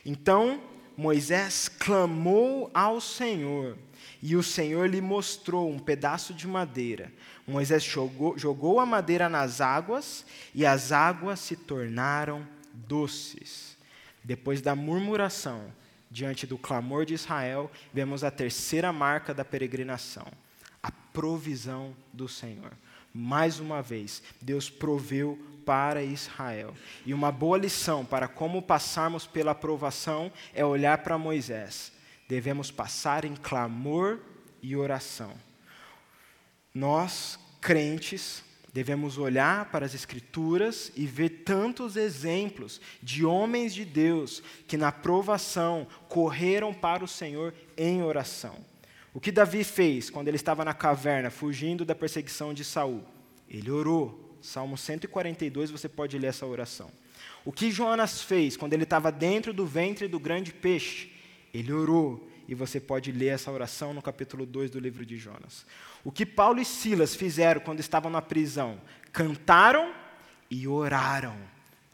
[0.05, 0.63] Então
[0.95, 3.79] Moisés clamou ao Senhor,
[4.23, 7.11] e o Senhor lhe mostrou um pedaço de madeira.
[7.47, 13.75] Moisés jogou, jogou a madeira nas águas, e as águas se tornaram doces.
[14.23, 15.73] Depois da murmuração,
[16.11, 20.27] diante do clamor de Israel, vemos a terceira marca da peregrinação
[21.17, 22.73] provisão do Senhor.
[23.11, 26.75] Mais uma vez, Deus proveu para Israel.
[27.07, 31.91] E uma boa lição para como passarmos pela aprovação é olhar para Moisés.
[32.29, 34.19] Devemos passar em clamor
[34.61, 35.33] e oração.
[36.75, 44.43] Nós, crentes, devemos olhar para as Escrituras e ver tantos exemplos de homens de Deus
[44.69, 48.76] que, na provação, correram para o Senhor em oração.
[49.17, 53.03] O que Davi fez quando ele estava na caverna, fugindo da perseguição de Saul?
[53.49, 54.37] Ele orou.
[54.43, 56.91] Salmo 142, você pode ler essa oração.
[57.43, 61.11] O que Jonas fez quando ele estava dentro do ventre do grande peixe?
[61.55, 62.29] Ele orou.
[62.47, 65.65] E você pode ler essa oração no capítulo 2 do livro de Jonas.
[66.05, 68.79] O que Paulo e Silas fizeram quando estavam na prisão?
[69.15, 69.95] Cantaram
[70.51, 71.39] e oraram.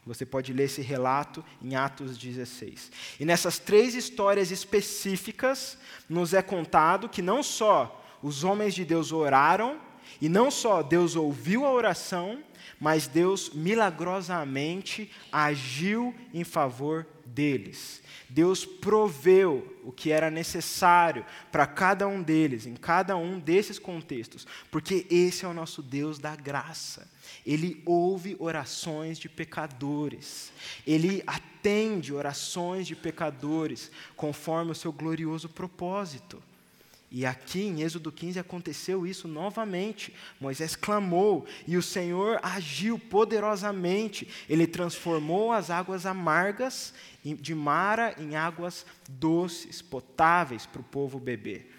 [0.05, 2.91] Você pode ler esse relato em Atos 16.
[3.19, 5.77] E nessas três histórias específicas,
[6.09, 9.79] nos é contado que não só os homens de Deus oraram,
[10.21, 12.43] e não só Deus ouviu a oração,
[12.79, 18.01] mas Deus milagrosamente agiu em favor deles.
[18.29, 24.47] Deus proveu o que era necessário para cada um deles, em cada um desses contextos,
[24.71, 27.09] porque esse é o nosso Deus da graça.
[27.45, 30.51] Ele ouve orações de pecadores,
[30.85, 36.41] ele atende orações de pecadores, conforme o seu glorioso propósito.
[37.15, 40.11] E aqui em Êxodo 15 aconteceu isso novamente.
[40.41, 44.27] Moisés clamou e o Senhor agiu poderosamente.
[44.49, 46.91] Ele transformou as águas amargas
[47.23, 51.71] de Mara em águas doces, potáveis para o povo beber.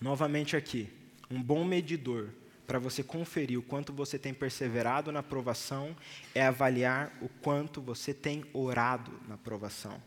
[0.00, 0.88] Novamente aqui,
[1.30, 2.30] um bom medidor
[2.66, 5.96] para você conferir o quanto você tem perseverado na provação
[6.34, 10.02] é avaliar o quanto você tem orado na provação.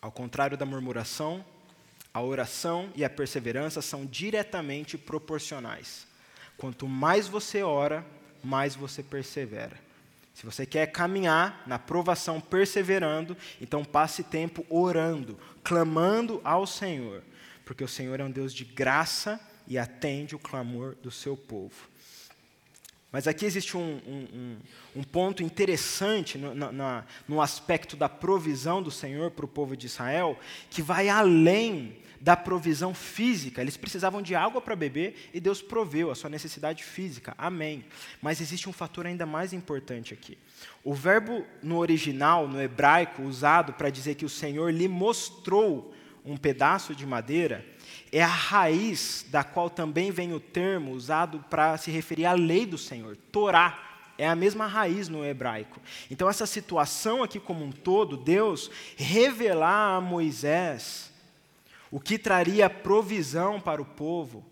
[0.00, 1.44] Ao contrário da murmuração,
[2.14, 6.06] a oração e a perseverança são diretamente proporcionais.
[6.56, 8.04] Quanto mais você ora,
[8.42, 9.76] mais você persevera.
[10.32, 17.22] Se você quer caminhar na provação perseverando, então passe tempo orando, clamando ao Senhor,
[17.64, 21.88] porque o Senhor é um Deus de graça e atende o clamor do seu povo.
[23.10, 24.56] Mas aqui existe um, um,
[24.96, 29.86] um, ponto interessante no, na, no aspecto da provisão do Senhor para o povo de
[29.86, 33.62] Israel, que vai além da provisão física.
[33.62, 37.34] Eles precisavam de água para beber e Deus proveu a sua necessidade física.
[37.38, 37.84] Amém.
[38.20, 40.36] Mas existe um fator ainda mais importante aqui.
[40.84, 46.36] O verbo no original, no hebraico, usado para dizer que o Senhor lhe mostrou um
[46.36, 47.64] pedaço de madeira,
[48.10, 52.66] é a raiz da qual também vem o termo usado para se referir à lei
[52.66, 53.84] do Senhor, Torá.
[54.16, 55.80] É a mesma raiz no hebraico.
[56.10, 61.12] Então, essa situação aqui como um todo, Deus revelar a Moisés
[61.90, 64.44] o que traria provisão para o povo,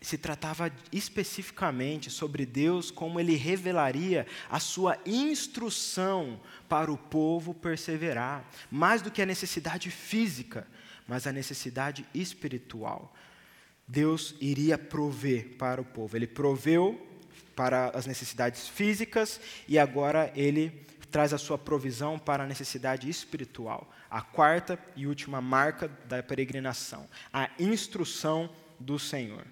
[0.00, 8.48] se tratava especificamente sobre Deus, como ele revelaria a sua instrução para o povo perseverar,
[8.70, 10.66] mais do que a necessidade física
[11.10, 13.12] mas a necessidade espiritual.
[13.86, 16.16] Deus iria prover para o povo.
[16.16, 17.04] Ele proveu
[17.56, 23.92] para as necessidades físicas e agora ele traz a sua provisão para a necessidade espiritual.
[24.08, 29.44] A quarta e última marca da peregrinação, a instrução do Senhor.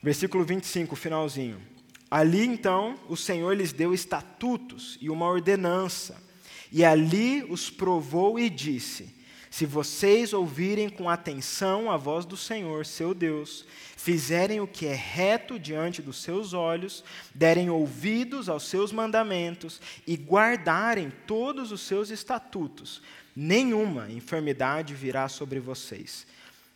[0.00, 1.60] Versículo 25, finalzinho.
[2.08, 6.22] Ali então o Senhor lhes deu estatutos e uma ordenança,
[6.70, 9.19] e ali os provou e disse:
[9.50, 14.94] se vocês ouvirem com atenção a voz do Senhor, seu Deus, fizerem o que é
[14.94, 17.02] reto diante dos seus olhos,
[17.34, 23.02] derem ouvidos aos seus mandamentos e guardarem todos os seus estatutos,
[23.34, 26.28] nenhuma enfermidade virá sobre vocês,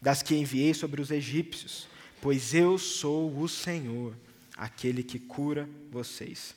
[0.02, 1.87] das que enviei sobre os egípcios,
[2.20, 4.14] pois eu sou o Senhor,
[4.56, 6.56] aquele que cura vocês.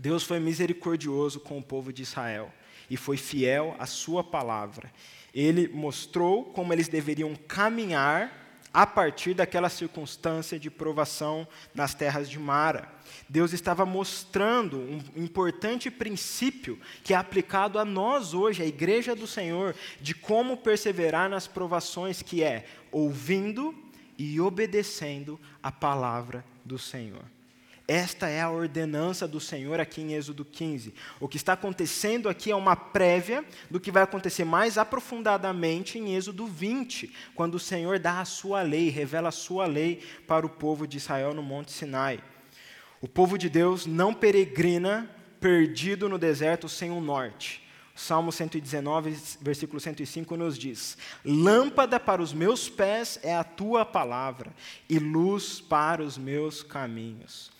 [0.00, 2.50] Deus foi misericordioso com o povo de Israel
[2.92, 4.92] e foi fiel à sua palavra.
[5.34, 12.38] Ele mostrou como eles deveriam caminhar a partir daquela circunstância de provação nas terras de
[12.38, 12.92] Mara.
[13.30, 19.26] Deus estava mostrando um importante princípio que é aplicado a nós hoje, a igreja do
[19.26, 23.74] Senhor, de como perseverar nas provações, que é ouvindo
[24.18, 27.24] e obedecendo a palavra do Senhor.
[27.86, 30.94] Esta é a ordenança do Senhor aqui em Êxodo 15.
[31.18, 36.14] O que está acontecendo aqui é uma prévia do que vai acontecer mais aprofundadamente em
[36.14, 40.50] Êxodo 20, quando o Senhor dá a sua lei, revela a sua lei para o
[40.50, 42.22] povo de Israel no Monte Sinai.
[43.00, 47.60] O povo de Deus não peregrina perdido no deserto sem um norte.
[47.96, 54.54] Salmo 119, versículo 105 nos diz: Lâmpada para os meus pés é a tua palavra,
[54.88, 57.51] e luz para os meus caminhos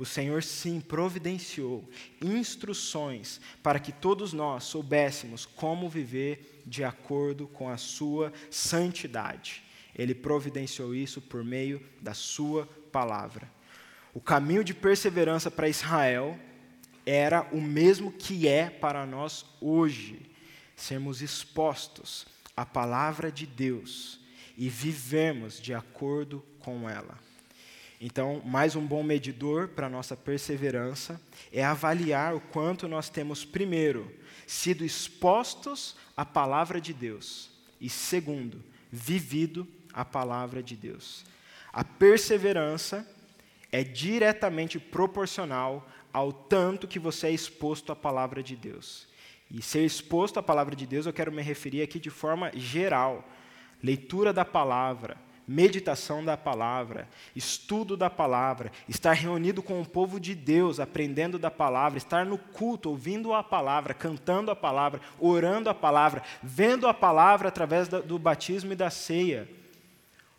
[0.00, 1.86] o Senhor sim providenciou
[2.22, 9.62] instruções para que todos nós soubéssemos como viver de acordo com a sua santidade.
[9.94, 13.52] Ele providenciou isso por meio da Sua palavra.
[14.14, 16.38] O caminho de perseverança para Israel
[17.04, 20.30] era o mesmo que é para nós hoje,
[20.74, 22.26] sermos expostos
[22.56, 24.18] à palavra de Deus
[24.56, 27.18] e vivemos de acordo com ela.
[28.02, 31.20] Então, mais um bom medidor para a nossa perseverança
[31.52, 34.10] é avaliar o quanto nós temos, primeiro,
[34.46, 41.26] sido expostos à palavra de Deus, e segundo, vivido a palavra de Deus.
[41.70, 43.06] A perseverança
[43.70, 49.06] é diretamente proporcional ao tanto que você é exposto à palavra de Deus.
[49.50, 53.28] E ser exposto à palavra de Deus, eu quero me referir aqui de forma geral.
[53.82, 55.18] Leitura da palavra,
[55.50, 61.50] meditação da palavra, estudo da palavra, estar reunido com o povo de Deus, aprendendo da
[61.50, 66.94] palavra, estar no culto, ouvindo a palavra, cantando a palavra, orando a palavra, vendo a
[66.94, 69.48] palavra através do batismo e da ceia.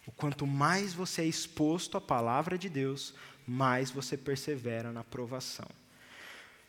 [0.07, 3.13] O quanto mais você é exposto à palavra de Deus,
[3.45, 5.67] mais você persevera na aprovação.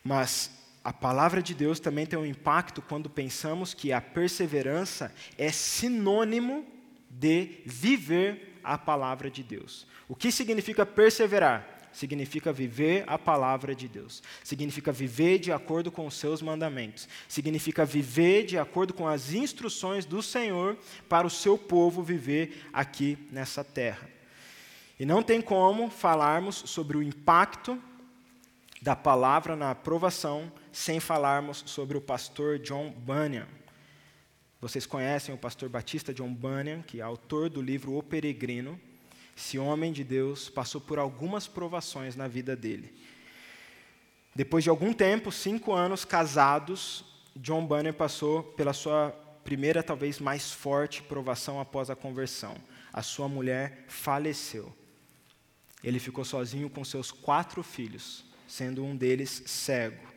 [0.03, 0.51] Mas
[0.82, 6.82] a palavra de Deus também tem um impacto quando pensamos que a perseverança é sinônimo
[7.12, 9.86] de viver a palavra de Deus.
[10.08, 11.80] O que significa perseverar?
[11.92, 14.22] Significa viver a palavra de Deus.
[14.42, 17.06] Significa viver de acordo com os seus mandamentos.
[17.28, 23.18] Significa viver de acordo com as instruções do Senhor para o seu povo viver aqui
[23.30, 24.08] nessa terra.
[24.98, 27.78] E não tem como falarmos sobre o impacto
[28.80, 33.46] da palavra na aprovação sem falarmos sobre o pastor John Bunyan.
[34.62, 38.80] Vocês conhecem o pastor batista John Bunyan, que é autor do livro O Peregrino.
[39.36, 42.94] Esse homem de Deus passou por algumas provações na vida dele.
[44.32, 47.04] Depois de algum tempo, cinco anos casados,
[47.34, 49.10] John Bunyan passou pela sua
[49.42, 52.54] primeira, talvez mais forte provação após a conversão.
[52.92, 54.72] A sua mulher faleceu.
[55.82, 60.11] Ele ficou sozinho com seus quatro filhos, sendo um deles cego.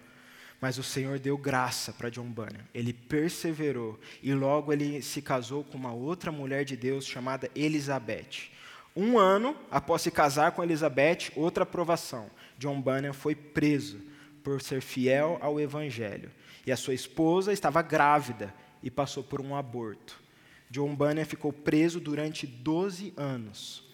[0.62, 2.66] Mas o Senhor deu graça para John Bunyan.
[2.74, 8.50] Ele perseverou e logo ele se casou com uma outra mulher de Deus chamada Elizabeth.
[8.96, 12.32] Um ano após se casar com Elizabeth, outra aprovação.
[12.58, 14.00] John Bunyan foi preso
[14.44, 16.32] por ser fiel ao Evangelho.
[16.66, 20.24] E a sua esposa estava grávida e passou por um aborto.
[20.70, 23.85] John Bunyan ficou preso durante 12 anos.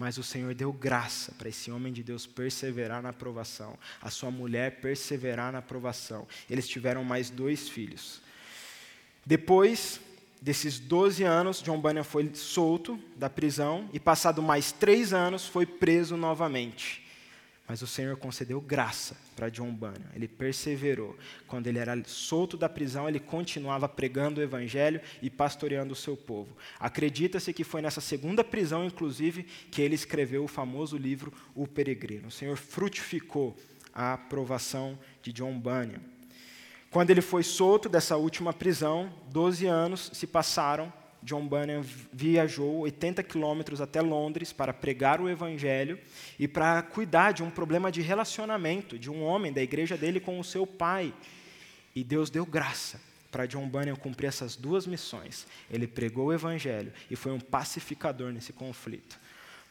[0.00, 4.30] Mas o Senhor deu graça para esse homem de Deus perseverar na aprovação, a sua
[4.30, 6.26] mulher perseverar na aprovação.
[6.48, 8.22] Eles tiveram mais dois filhos.
[9.26, 10.00] Depois
[10.40, 15.66] desses 12 anos, John Bunyan foi solto da prisão e, passado mais três anos, foi
[15.66, 17.06] preso novamente.
[17.70, 20.10] Mas o Senhor concedeu graça para John Bunyan.
[20.12, 21.16] Ele perseverou.
[21.46, 26.16] Quando ele era solto da prisão, ele continuava pregando o evangelho e pastoreando o seu
[26.16, 26.56] povo.
[26.80, 32.26] Acredita-se que foi nessa segunda prisão, inclusive, que ele escreveu o famoso livro O Peregrino.
[32.26, 33.56] O Senhor frutificou
[33.94, 36.00] a aprovação de John Bunyan.
[36.90, 40.92] Quando ele foi solto dessa última prisão, 12 anos se passaram
[41.22, 45.98] John Bunyan viajou 80 quilômetros até Londres para pregar o evangelho
[46.38, 50.38] e para cuidar de um problema de relacionamento de um homem da igreja dele com
[50.38, 51.12] o seu pai.
[51.94, 53.00] E Deus deu graça
[53.30, 55.46] para John Bunyan cumprir essas duas missões.
[55.70, 59.18] Ele pregou o evangelho e foi um pacificador nesse conflito.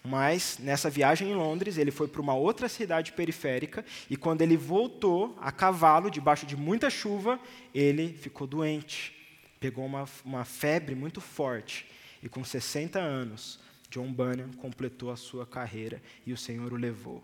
[0.04, 4.56] Mas nessa viagem em Londres, ele foi para uma outra cidade periférica e quando ele
[4.56, 7.39] voltou a cavalo, debaixo de muita chuva,
[7.74, 9.18] ele ficou doente
[9.60, 11.86] pegou uma, uma febre muito forte
[12.22, 17.24] e com 60 anos, John Bunyan completou a sua carreira e o Senhor o levou.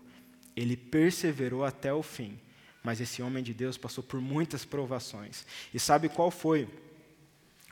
[0.54, 2.38] Ele perseverou até o fim,
[2.82, 5.46] mas esse homem de Deus passou por muitas provações.
[5.72, 6.68] E sabe qual foi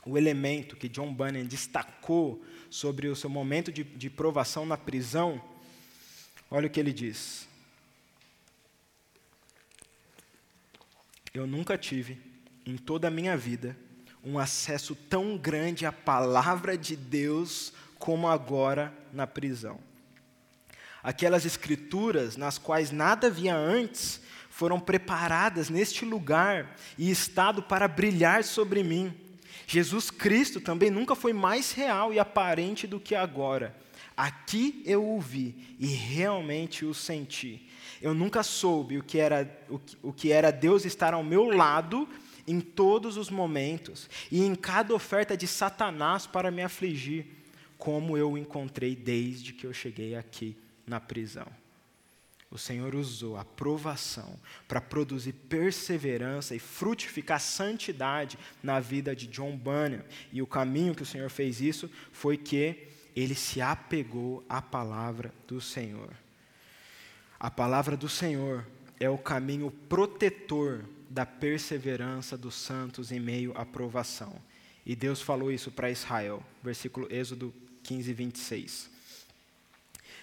[0.05, 5.41] o elemento que John Bunyan destacou sobre o seu momento de, de provação na prisão?
[6.49, 7.47] Olha o que ele diz.
[11.33, 12.17] Eu nunca tive,
[12.65, 13.75] em toda a minha vida,
[14.25, 19.79] um acesso tão grande à palavra de Deus como agora na prisão.
[21.03, 24.19] Aquelas escrituras nas quais nada havia antes
[24.49, 29.13] foram preparadas neste lugar e estado para brilhar sobre mim.
[29.67, 33.75] Jesus Cristo também nunca foi mais real e aparente do que agora.
[34.17, 37.69] Aqui eu o vi e realmente o senti.
[38.01, 41.45] Eu nunca soube o que era, o que, o que era Deus estar ao meu
[41.45, 42.07] lado
[42.47, 47.25] em todos os momentos e em cada oferta de Satanás para me afligir,
[47.77, 51.47] como eu o encontrei desde que eu cheguei aqui na prisão.
[52.49, 59.57] O Senhor usou a provação para produzir perseverança e frutificar santidade na vida de John
[59.57, 60.03] Bunyan.
[60.31, 65.33] E o caminho que o Senhor fez isso foi que ele se apegou à palavra
[65.47, 66.13] do Senhor.
[67.37, 68.65] A palavra do Senhor
[68.99, 74.33] é o caminho protetor da perseverança dos santos em meio à provação.
[74.85, 77.53] E Deus falou isso para Israel, versículo Êxodo
[77.83, 78.95] 15, 26.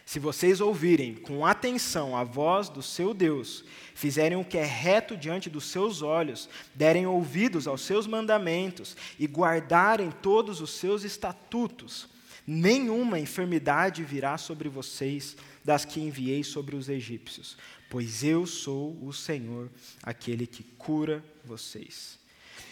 [0.05, 3.65] Se vocês ouvirem com atenção a voz do seu Deus,
[3.95, 9.27] fizerem o que é reto diante dos seus olhos, derem ouvidos aos seus mandamentos e
[9.27, 12.09] guardarem todos os seus estatutos,
[12.47, 17.57] nenhuma enfermidade virá sobre vocês das que enviei sobre os egípcios,
[17.93, 19.69] pois eu sou o Senhor,
[20.03, 22.19] aquele que cura vocês.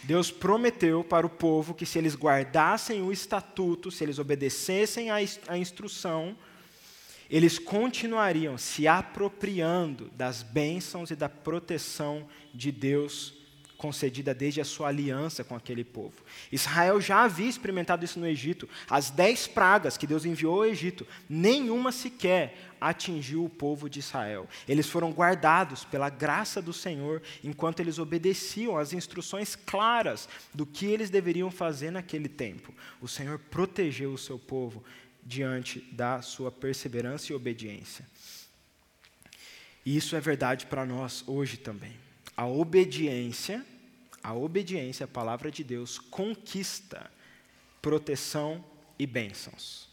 [0.01, 5.57] Deus prometeu para o povo que se eles guardassem o estatuto, se eles obedecessem à
[5.59, 6.35] instrução,
[7.29, 13.40] eles continuariam se apropriando das bênçãos e da proteção de Deus
[13.81, 16.13] concedida desde a sua aliança com aquele povo.
[16.51, 18.69] Israel já havia experimentado isso no Egito.
[18.87, 24.47] As dez pragas que Deus enviou ao Egito, nenhuma sequer atingiu o povo de Israel.
[24.69, 30.85] Eles foram guardados pela graça do Senhor enquanto eles obedeciam às instruções claras do que
[30.85, 32.71] eles deveriam fazer naquele tempo.
[33.01, 34.83] O Senhor protegeu o seu povo
[35.23, 38.05] diante da sua perseverança e obediência.
[39.83, 42.10] E isso é verdade para nós hoje também.
[42.41, 43.63] A obediência,
[44.23, 47.11] a obediência à palavra de Deus conquista
[47.79, 48.65] proteção
[48.97, 49.87] e bênçãos.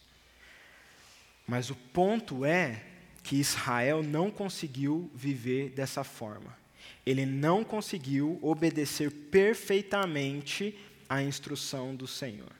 [1.47, 2.87] Mas o ponto é
[3.23, 6.57] que Israel não conseguiu viver dessa forma.
[7.05, 10.75] Ele não conseguiu obedecer perfeitamente
[11.07, 12.53] à instrução do Senhor.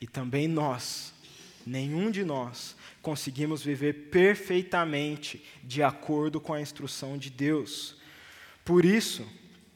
[0.00, 1.14] E também nós,
[1.64, 7.96] nenhum de nós, conseguimos viver perfeitamente de acordo com a instrução de Deus.
[8.68, 9.26] Por isso,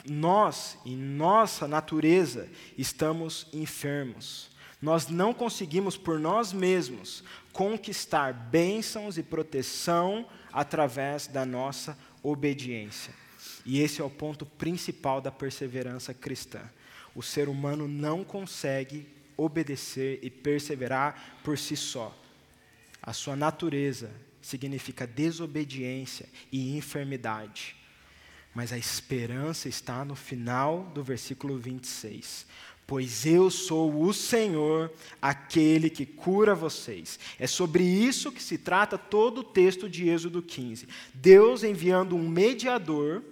[0.07, 4.51] nós, em nossa natureza, estamos enfermos.
[4.79, 13.11] Nós não conseguimos por nós mesmos conquistar bênçãos e proteção através da nossa obediência.
[13.65, 16.61] E esse é o ponto principal da perseverança cristã.
[17.15, 22.15] O ser humano não consegue obedecer e perseverar por si só.
[23.01, 27.81] A sua natureza significa desobediência e enfermidade.
[28.53, 32.45] Mas a esperança está no final do versículo 26.
[32.85, 34.91] Pois eu sou o Senhor,
[35.21, 37.17] aquele que cura vocês.
[37.39, 40.87] É sobre isso que se trata todo o texto de Êxodo 15.
[41.13, 43.23] Deus enviando um mediador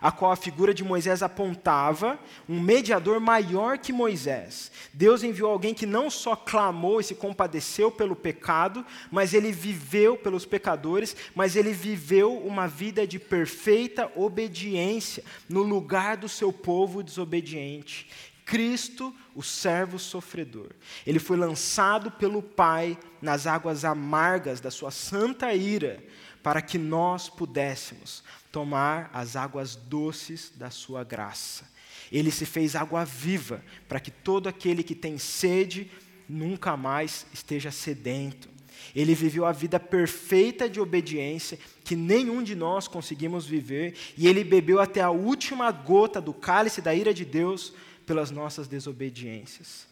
[0.00, 2.18] a qual a figura de Moisés apontava,
[2.48, 4.70] um mediador maior que Moisés.
[4.92, 10.16] Deus enviou alguém que não só clamou e se compadeceu pelo pecado, mas ele viveu
[10.16, 17.02] pelos pecadores, mas ele viveu uma vida de perfeita obediência no lugar do seu povo
[17.02, 18.08] desobediente.
[18.44, 20.70] Cristo, o servo sofredor.
[21.04, 26.02] Ele foi lançado pelo Pai nas águas amargas da sua santa ira,
[26.44, 28.22] para que nós pudéssemos
[28.56, 31.68] tomar as águas doces da sua graça.
[32.10, 35.90] Ele se fez água viva, para que todo aquele que tem sede
[36.26, 38.48] nunca mais esteja sedento.
[38.94, 44.42] Ele viveu a vida perfeita de obediência que nenhum de nós conseguimos viver, e ele
[44.42, 47.74] bebeu até a última gota do cálice da ira de Deus
[48.06, 49.86] pelas nossas desobediências.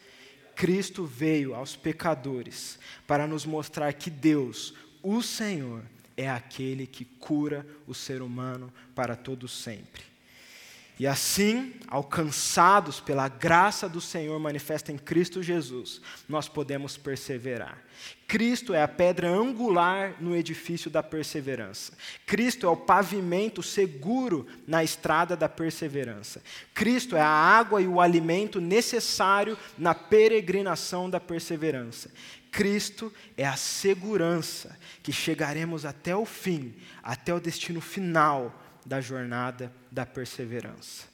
[0.56, 5.82] Cristo veio aos pecadores para nos mostrar que Deus, o Senhor,
[6.16, 10.14] é aquele que cura o ser humano para todo sempre.
[10.98, 17.82] E assim, alcançados pela graça do Senhor manifesta em Cristo Jesus, nós podemos perseverar.
[18.28, 21.94] Cristo é a pedra angular no edifício da perseverança.
[22.24, 26.40] Cristo é o pavimento seguro na estrada da perseverança.
[26.72, 32.10] Cristo é a água e o alimento necessário na peregrinação da perseverança.
[32.54, 39.72] Cristo é a segurança que chegaremos até o fim, até o destino final da jornada
[39.90, 41.08] da perseverança.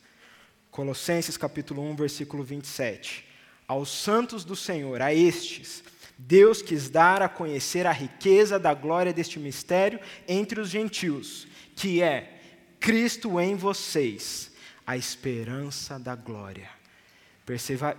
[0.71, 3.27] Colossenses capítulo 1, versículo 27.
[3.67, 5.83] Aos santos do Senhor, a estes,
[6.19, 12.03] Deus quis dar a conhecer a riqueza da glória deste mistério entre os gentios, que
[12.03, 12.39] é
[12.79, 14.53] Cristo em vocês,
[14.87, 16.69] a esperança da glória.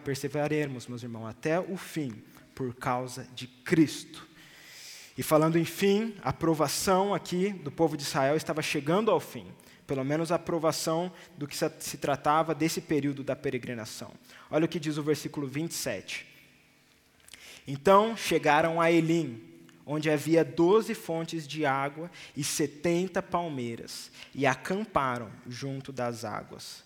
[0.04, 2.24] Perseveraremos, meus irmãos, até o fim
[2.62, 4.28] por causa de Cristo.
[5.18, 9.48] E falando em fim, a aprovação aqui do povo de Israel estava chegando ao fim,
[9.88, 14.12] pelo menos a aprovação do que se tratava desse período da peregrinação.
[14.52, 16.28] Olha o que diz o versículo 27.
[17.68, 19.42] Então chegaram a Elim,
[19.84, 26.84] onde havia doze fontes de água e setenta palmeiras, e acamparam junto das águas.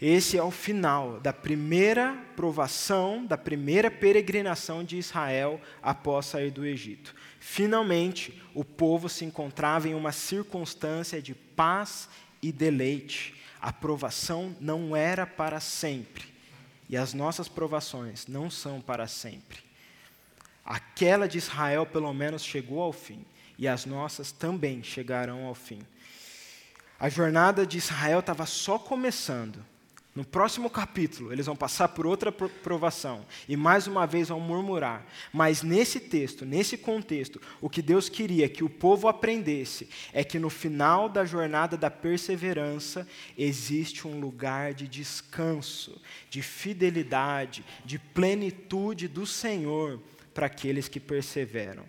[0.00, 6.64] Esse é o final da primeira provação, da primeira peregrinação de Israel após sair do
[6.64, 7.12] Egito.
[7.40, 12.08] Finalmente, o povo se encontrava em uma circunstância de paz
[12.40, 13.34] e deleite.
[13.60, 16.26] A provação não era para sempre.
[16.88, 19.58] E as nossas provações não são para sempre.
[20.64, 23.24] Aquela de Israel, pelo menos, chegou ao fim.
[23.58, 25.80] E as nossas também chegarão ao fim.
[27.00, 29.64] A jornada de Israel estava só começando.
[30.18, 35.06] No próximo capítulo, eles vão passar por outra provação e mais uma vez vão murmurar.
[35.32, 40.40] Mas nesse texto, nesse contexto, o que Deus queria que o povo aprendesse é que
[40.40, 43.06] no final da jornada da perseverança
[43.38, 45.96] existe um lugar de descanso,
[46.28, 50.00] de fidelidade, de plenitude do Senhor
[50.34, 51.84] para aqueles que perseveram.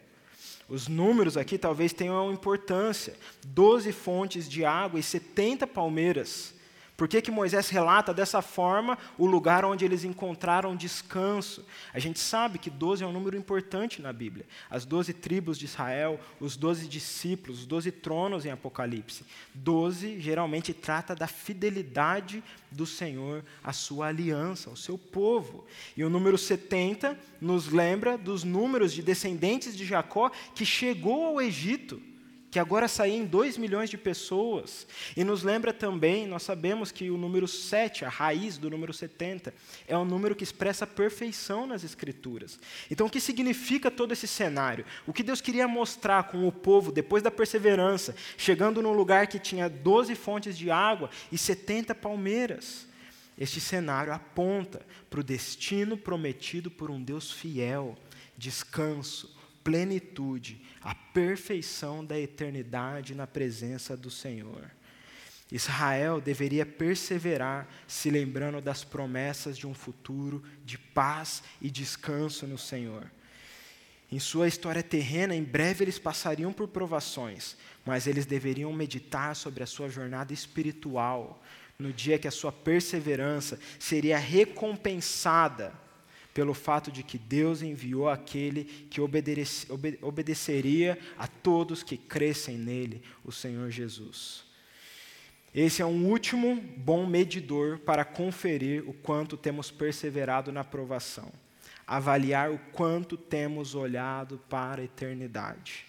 [0.67, 6.59] Os números aqui talvez tenham importância: 12 fontes de água e 70 palmeiras.
[6.99, 11.65] Por que, que Moisés relata dessa forma o lugar onde eles encontraram descanso?
[11.93, 14.45] A gente sabe que 12 é um número importante na Bíblia.
[14.69, 19.23] As 12 tribos de Israel, os 12 discípulos, os 12 tronos em Apocalipse.
[19.53, 25.65] 12 geralmente trata da fidelidade do Senhor à sua aliança, ao seu povo.
[25.95, 31.41] E o número 70 nos lembra dos números de descendentes de Jacó que chegou ao
[31.41, 32.09] Egito
[32.51, 34.87] que agora saem 2 milhões de pessoas.
[35.15, 39.53] E nos lembra também, nós sabemos que o número 7, a raiz do número 70,
[39.87, 42.59] é um número que expressa a perfeição nas Escrituras.
[42.89, 44.85] Então, o que significa todo esse cenário?
[45.05, 49.39] O que Deus queria mostrar com o povo, depois da perseverança, chegando num lugar que
[49.39, 52.87] tinha 12 fontes de água e 70 palmeiras?
[53.37, 57.97] Este cenário aponta para o destino prometido por um Deus fiel,
[58.37, 64.72] descanso, plenitude, a perfeição da eternidade na presença do Senhor.
[65.51, 72.57] Israel deveria perseverar, se lembrando das promessas de um futuro de paz e descanso no
[72.57, 73.12] Senhor.
[74.12, 77.55] Em sua história terrena, em breve eles passariam por provações,
[77.86, 81.43] mas eles deveriam meditar sobre a sua jornada espiritual,
[81.78, 85.74] no dia que a sua perseverança seria recompensada
[86.34, 89.67] pelo fato de que Deus enviou aquele que obedece,
[90.01, 94.43] obedeceria a todos que crescem nele, o Senhor Jesus.
[95.53, 101.32] Esse é um último bom medidor para conferir o quanto temos perseverado na provação,
[101.88, 105.86] avaliar o quanto temos olhado para a eternidade.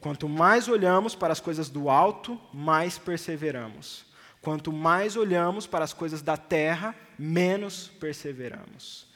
[0.00, 4.06] Quanto mais olhamos para as coisas do alto, mais perseveramos.
[4.40, 9.11] Quanto mais olhamos para as coisas da terra, menos perseveramos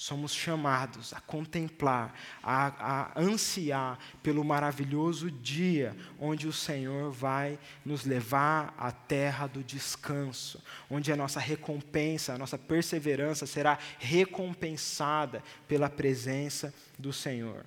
[0.00, 8.06] somos chamados a contemplar, a, a, ansiar pelo maravilhoso dia onde o Senhor vai nos
[8.06, 15.90] levar à terra do descanso, onde a nossa recompensa, a nossa perseverança será recompensada pela
[15.90, 17.66] presença do Senhor.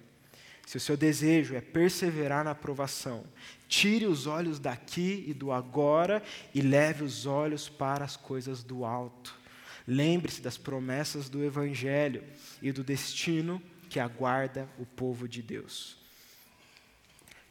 [0.65, 3.25] Se o seu desejo é perseverar na aprovação,
[3.67, 8.85] tire os olhos daqui e do agora e leve os olhos para as coisas do
[8.85, 9.42] alto
[9.87, 12.23] Lembre-se das promessas do Evangelho
[12.61, 15.97] e do destino que aguarda o povo de Deus.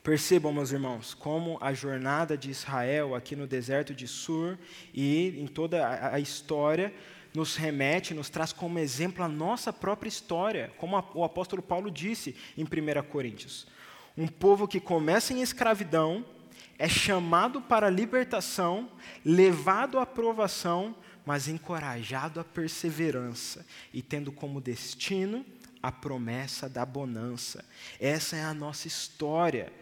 [0.03, 4.59] Percebam, meus irmãos, como a jornada de Israel aqui no deserto de Sur
[4.93, 6.93] e em toda a história
[7.35, 12.35] nos remete, nos traz como exemplo a nossa própria história, como o apóstolo Paulo disse
[12.59, 13.67] em 1 Coríntios.
[14.17, 16.25] Um povo que começa em escravidão,
[16.79, 18.91] é chamado para a libertação,
[19.25, 25.45] levado à aprovação, mas encorajado à perseverança e tendo como destino
[25.83, 27.65] a promessa da bonança.
[27.99, 29.73] Essa é a nossa história.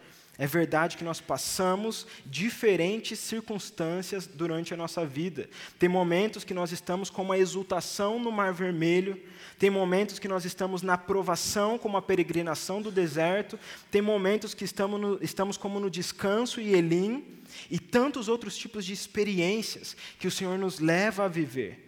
[0.41, 5.51] É verdade que nós passamos diferentes circunstâncias durante a nossa vida.
[5.79, 9.23] Tem momentos que nós estamos com uma exultação no Mar Vermelho,
[9.59, 13.61] tem momentos que nós estamos na provação, como a peregrinação do deserto,
[13.91, 17.23] tem momentos que estamos, no, estamos como no descanso e Elim,
[17.71, 21.87] e tantos outros tipos de experiências que o Senhor nos leva a viver.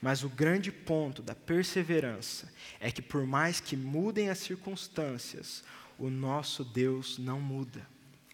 [0.00, 5.64] Mas o grande ponto da perseverança é que, por mais que mudem as circunstâncias,
[5.98, 7.86] o nosso Deus não muda.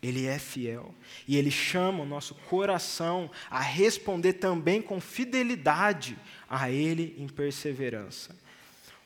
[0.02, 0.94] Ele é fiel.
[1.26, 8.36] E Ele chama o nosso coração a responder também com fidelidade a Ele em perseverança.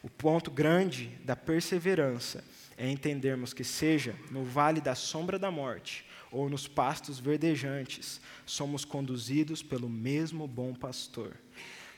[0.03, 2.45] O ponto grande da perseverança
[2.77, 8.85] é entendermos que, seja no vale da sombra da morte ou nos pastos verdejantes, somos
[8.85, 11.37] conduzidos pelo mesmo bom pastor.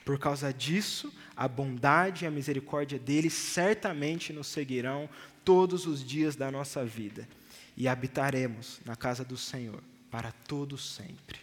[0.05, 5.09] Por causa disso, a bondade e a misericórdia dele certamente nos seguirão
[5.45, 7.29] todos os dias da nossa vida
[7.77, 11.39] e habitaremos na casa do Senhor para todo sempre.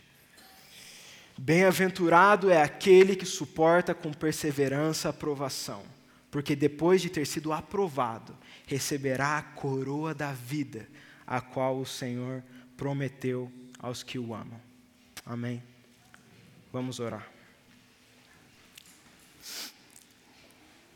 [1.38, 5.84] Bem-aventurado é aquele que suporta com perseverança a aprovação,
[6.32, 8.36] porque depois de ter sido aprovado,
[8.66, 10.88] receberá a coroa da vida,
[11.26, 12.44] a qual o Senhor
[12.76, 14.60] prometeu aos que o amam.
[15.26, 15.62] Amém.
[16.74, 17.28] Vamos orar.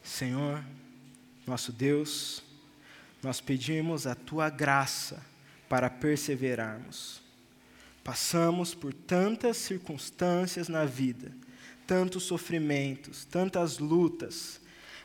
[0.03, 0.63] Senhor,
[1.47, 2.43] nosso Deus,
[3.21, 5.23] nós pedimos a tua graça
[5.69, 7.21] para perseverarmos.
[8.03, 11.31] Passamos por tantas circunstâncias na vida,
[11.85, 14.59] tantos sofrimentos, tantas lutas,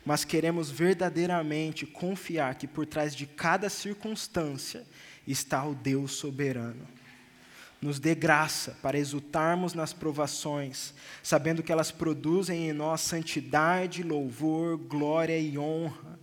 [0.05, 4.85] mas queremos verdadeiramente confiar que por trás de cada circunstância
[5.27, 6.87] está o Deus soberano.
[7.83, 14.79] Nos dê graça para exultarmos nas provações, sabendo que elas produzem em nós santidade, louvor,
[14.79, 16.19] glória e honra.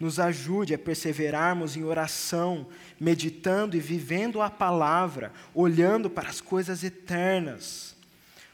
[0.00, 2.66] Nos ajude a perseverarmos em oração,
[2.98, 7.94] meditando e vivendo a palavra, olhando para as coisas eternas.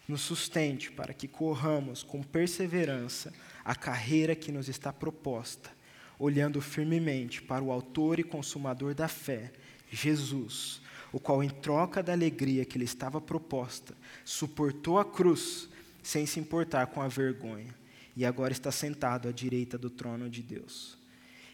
[0.09, 3.33] Nos sustente para que corramos com perseverança
[3.65, 5.71] a carreira que nos está proposta,
[6.19, 9.53] olhando firmemente para o Autor e Consumador da fé,
[9.91, 10.81] Jesus,
[11.13, 13.95] o qual, em troca da alegria que lhe estava proposta,
[14.25, 15.69] suportou a cruz
[16.03, 17.75] sem se importar com a vergonha,
[18.17, 20.97] e agora está sentado à direita do trono de Deus.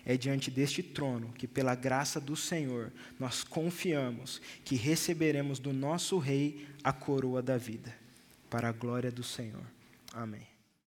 [0.05, 6.19] É diante deste trono que, pela graça do Senhor, nós confiamos que receberemos do nosso
[6.19, 7.95] Rei a coroa da vida,
[8.51, 9.65] para a glória do Senhor.
[10.13, 10.52] Amém.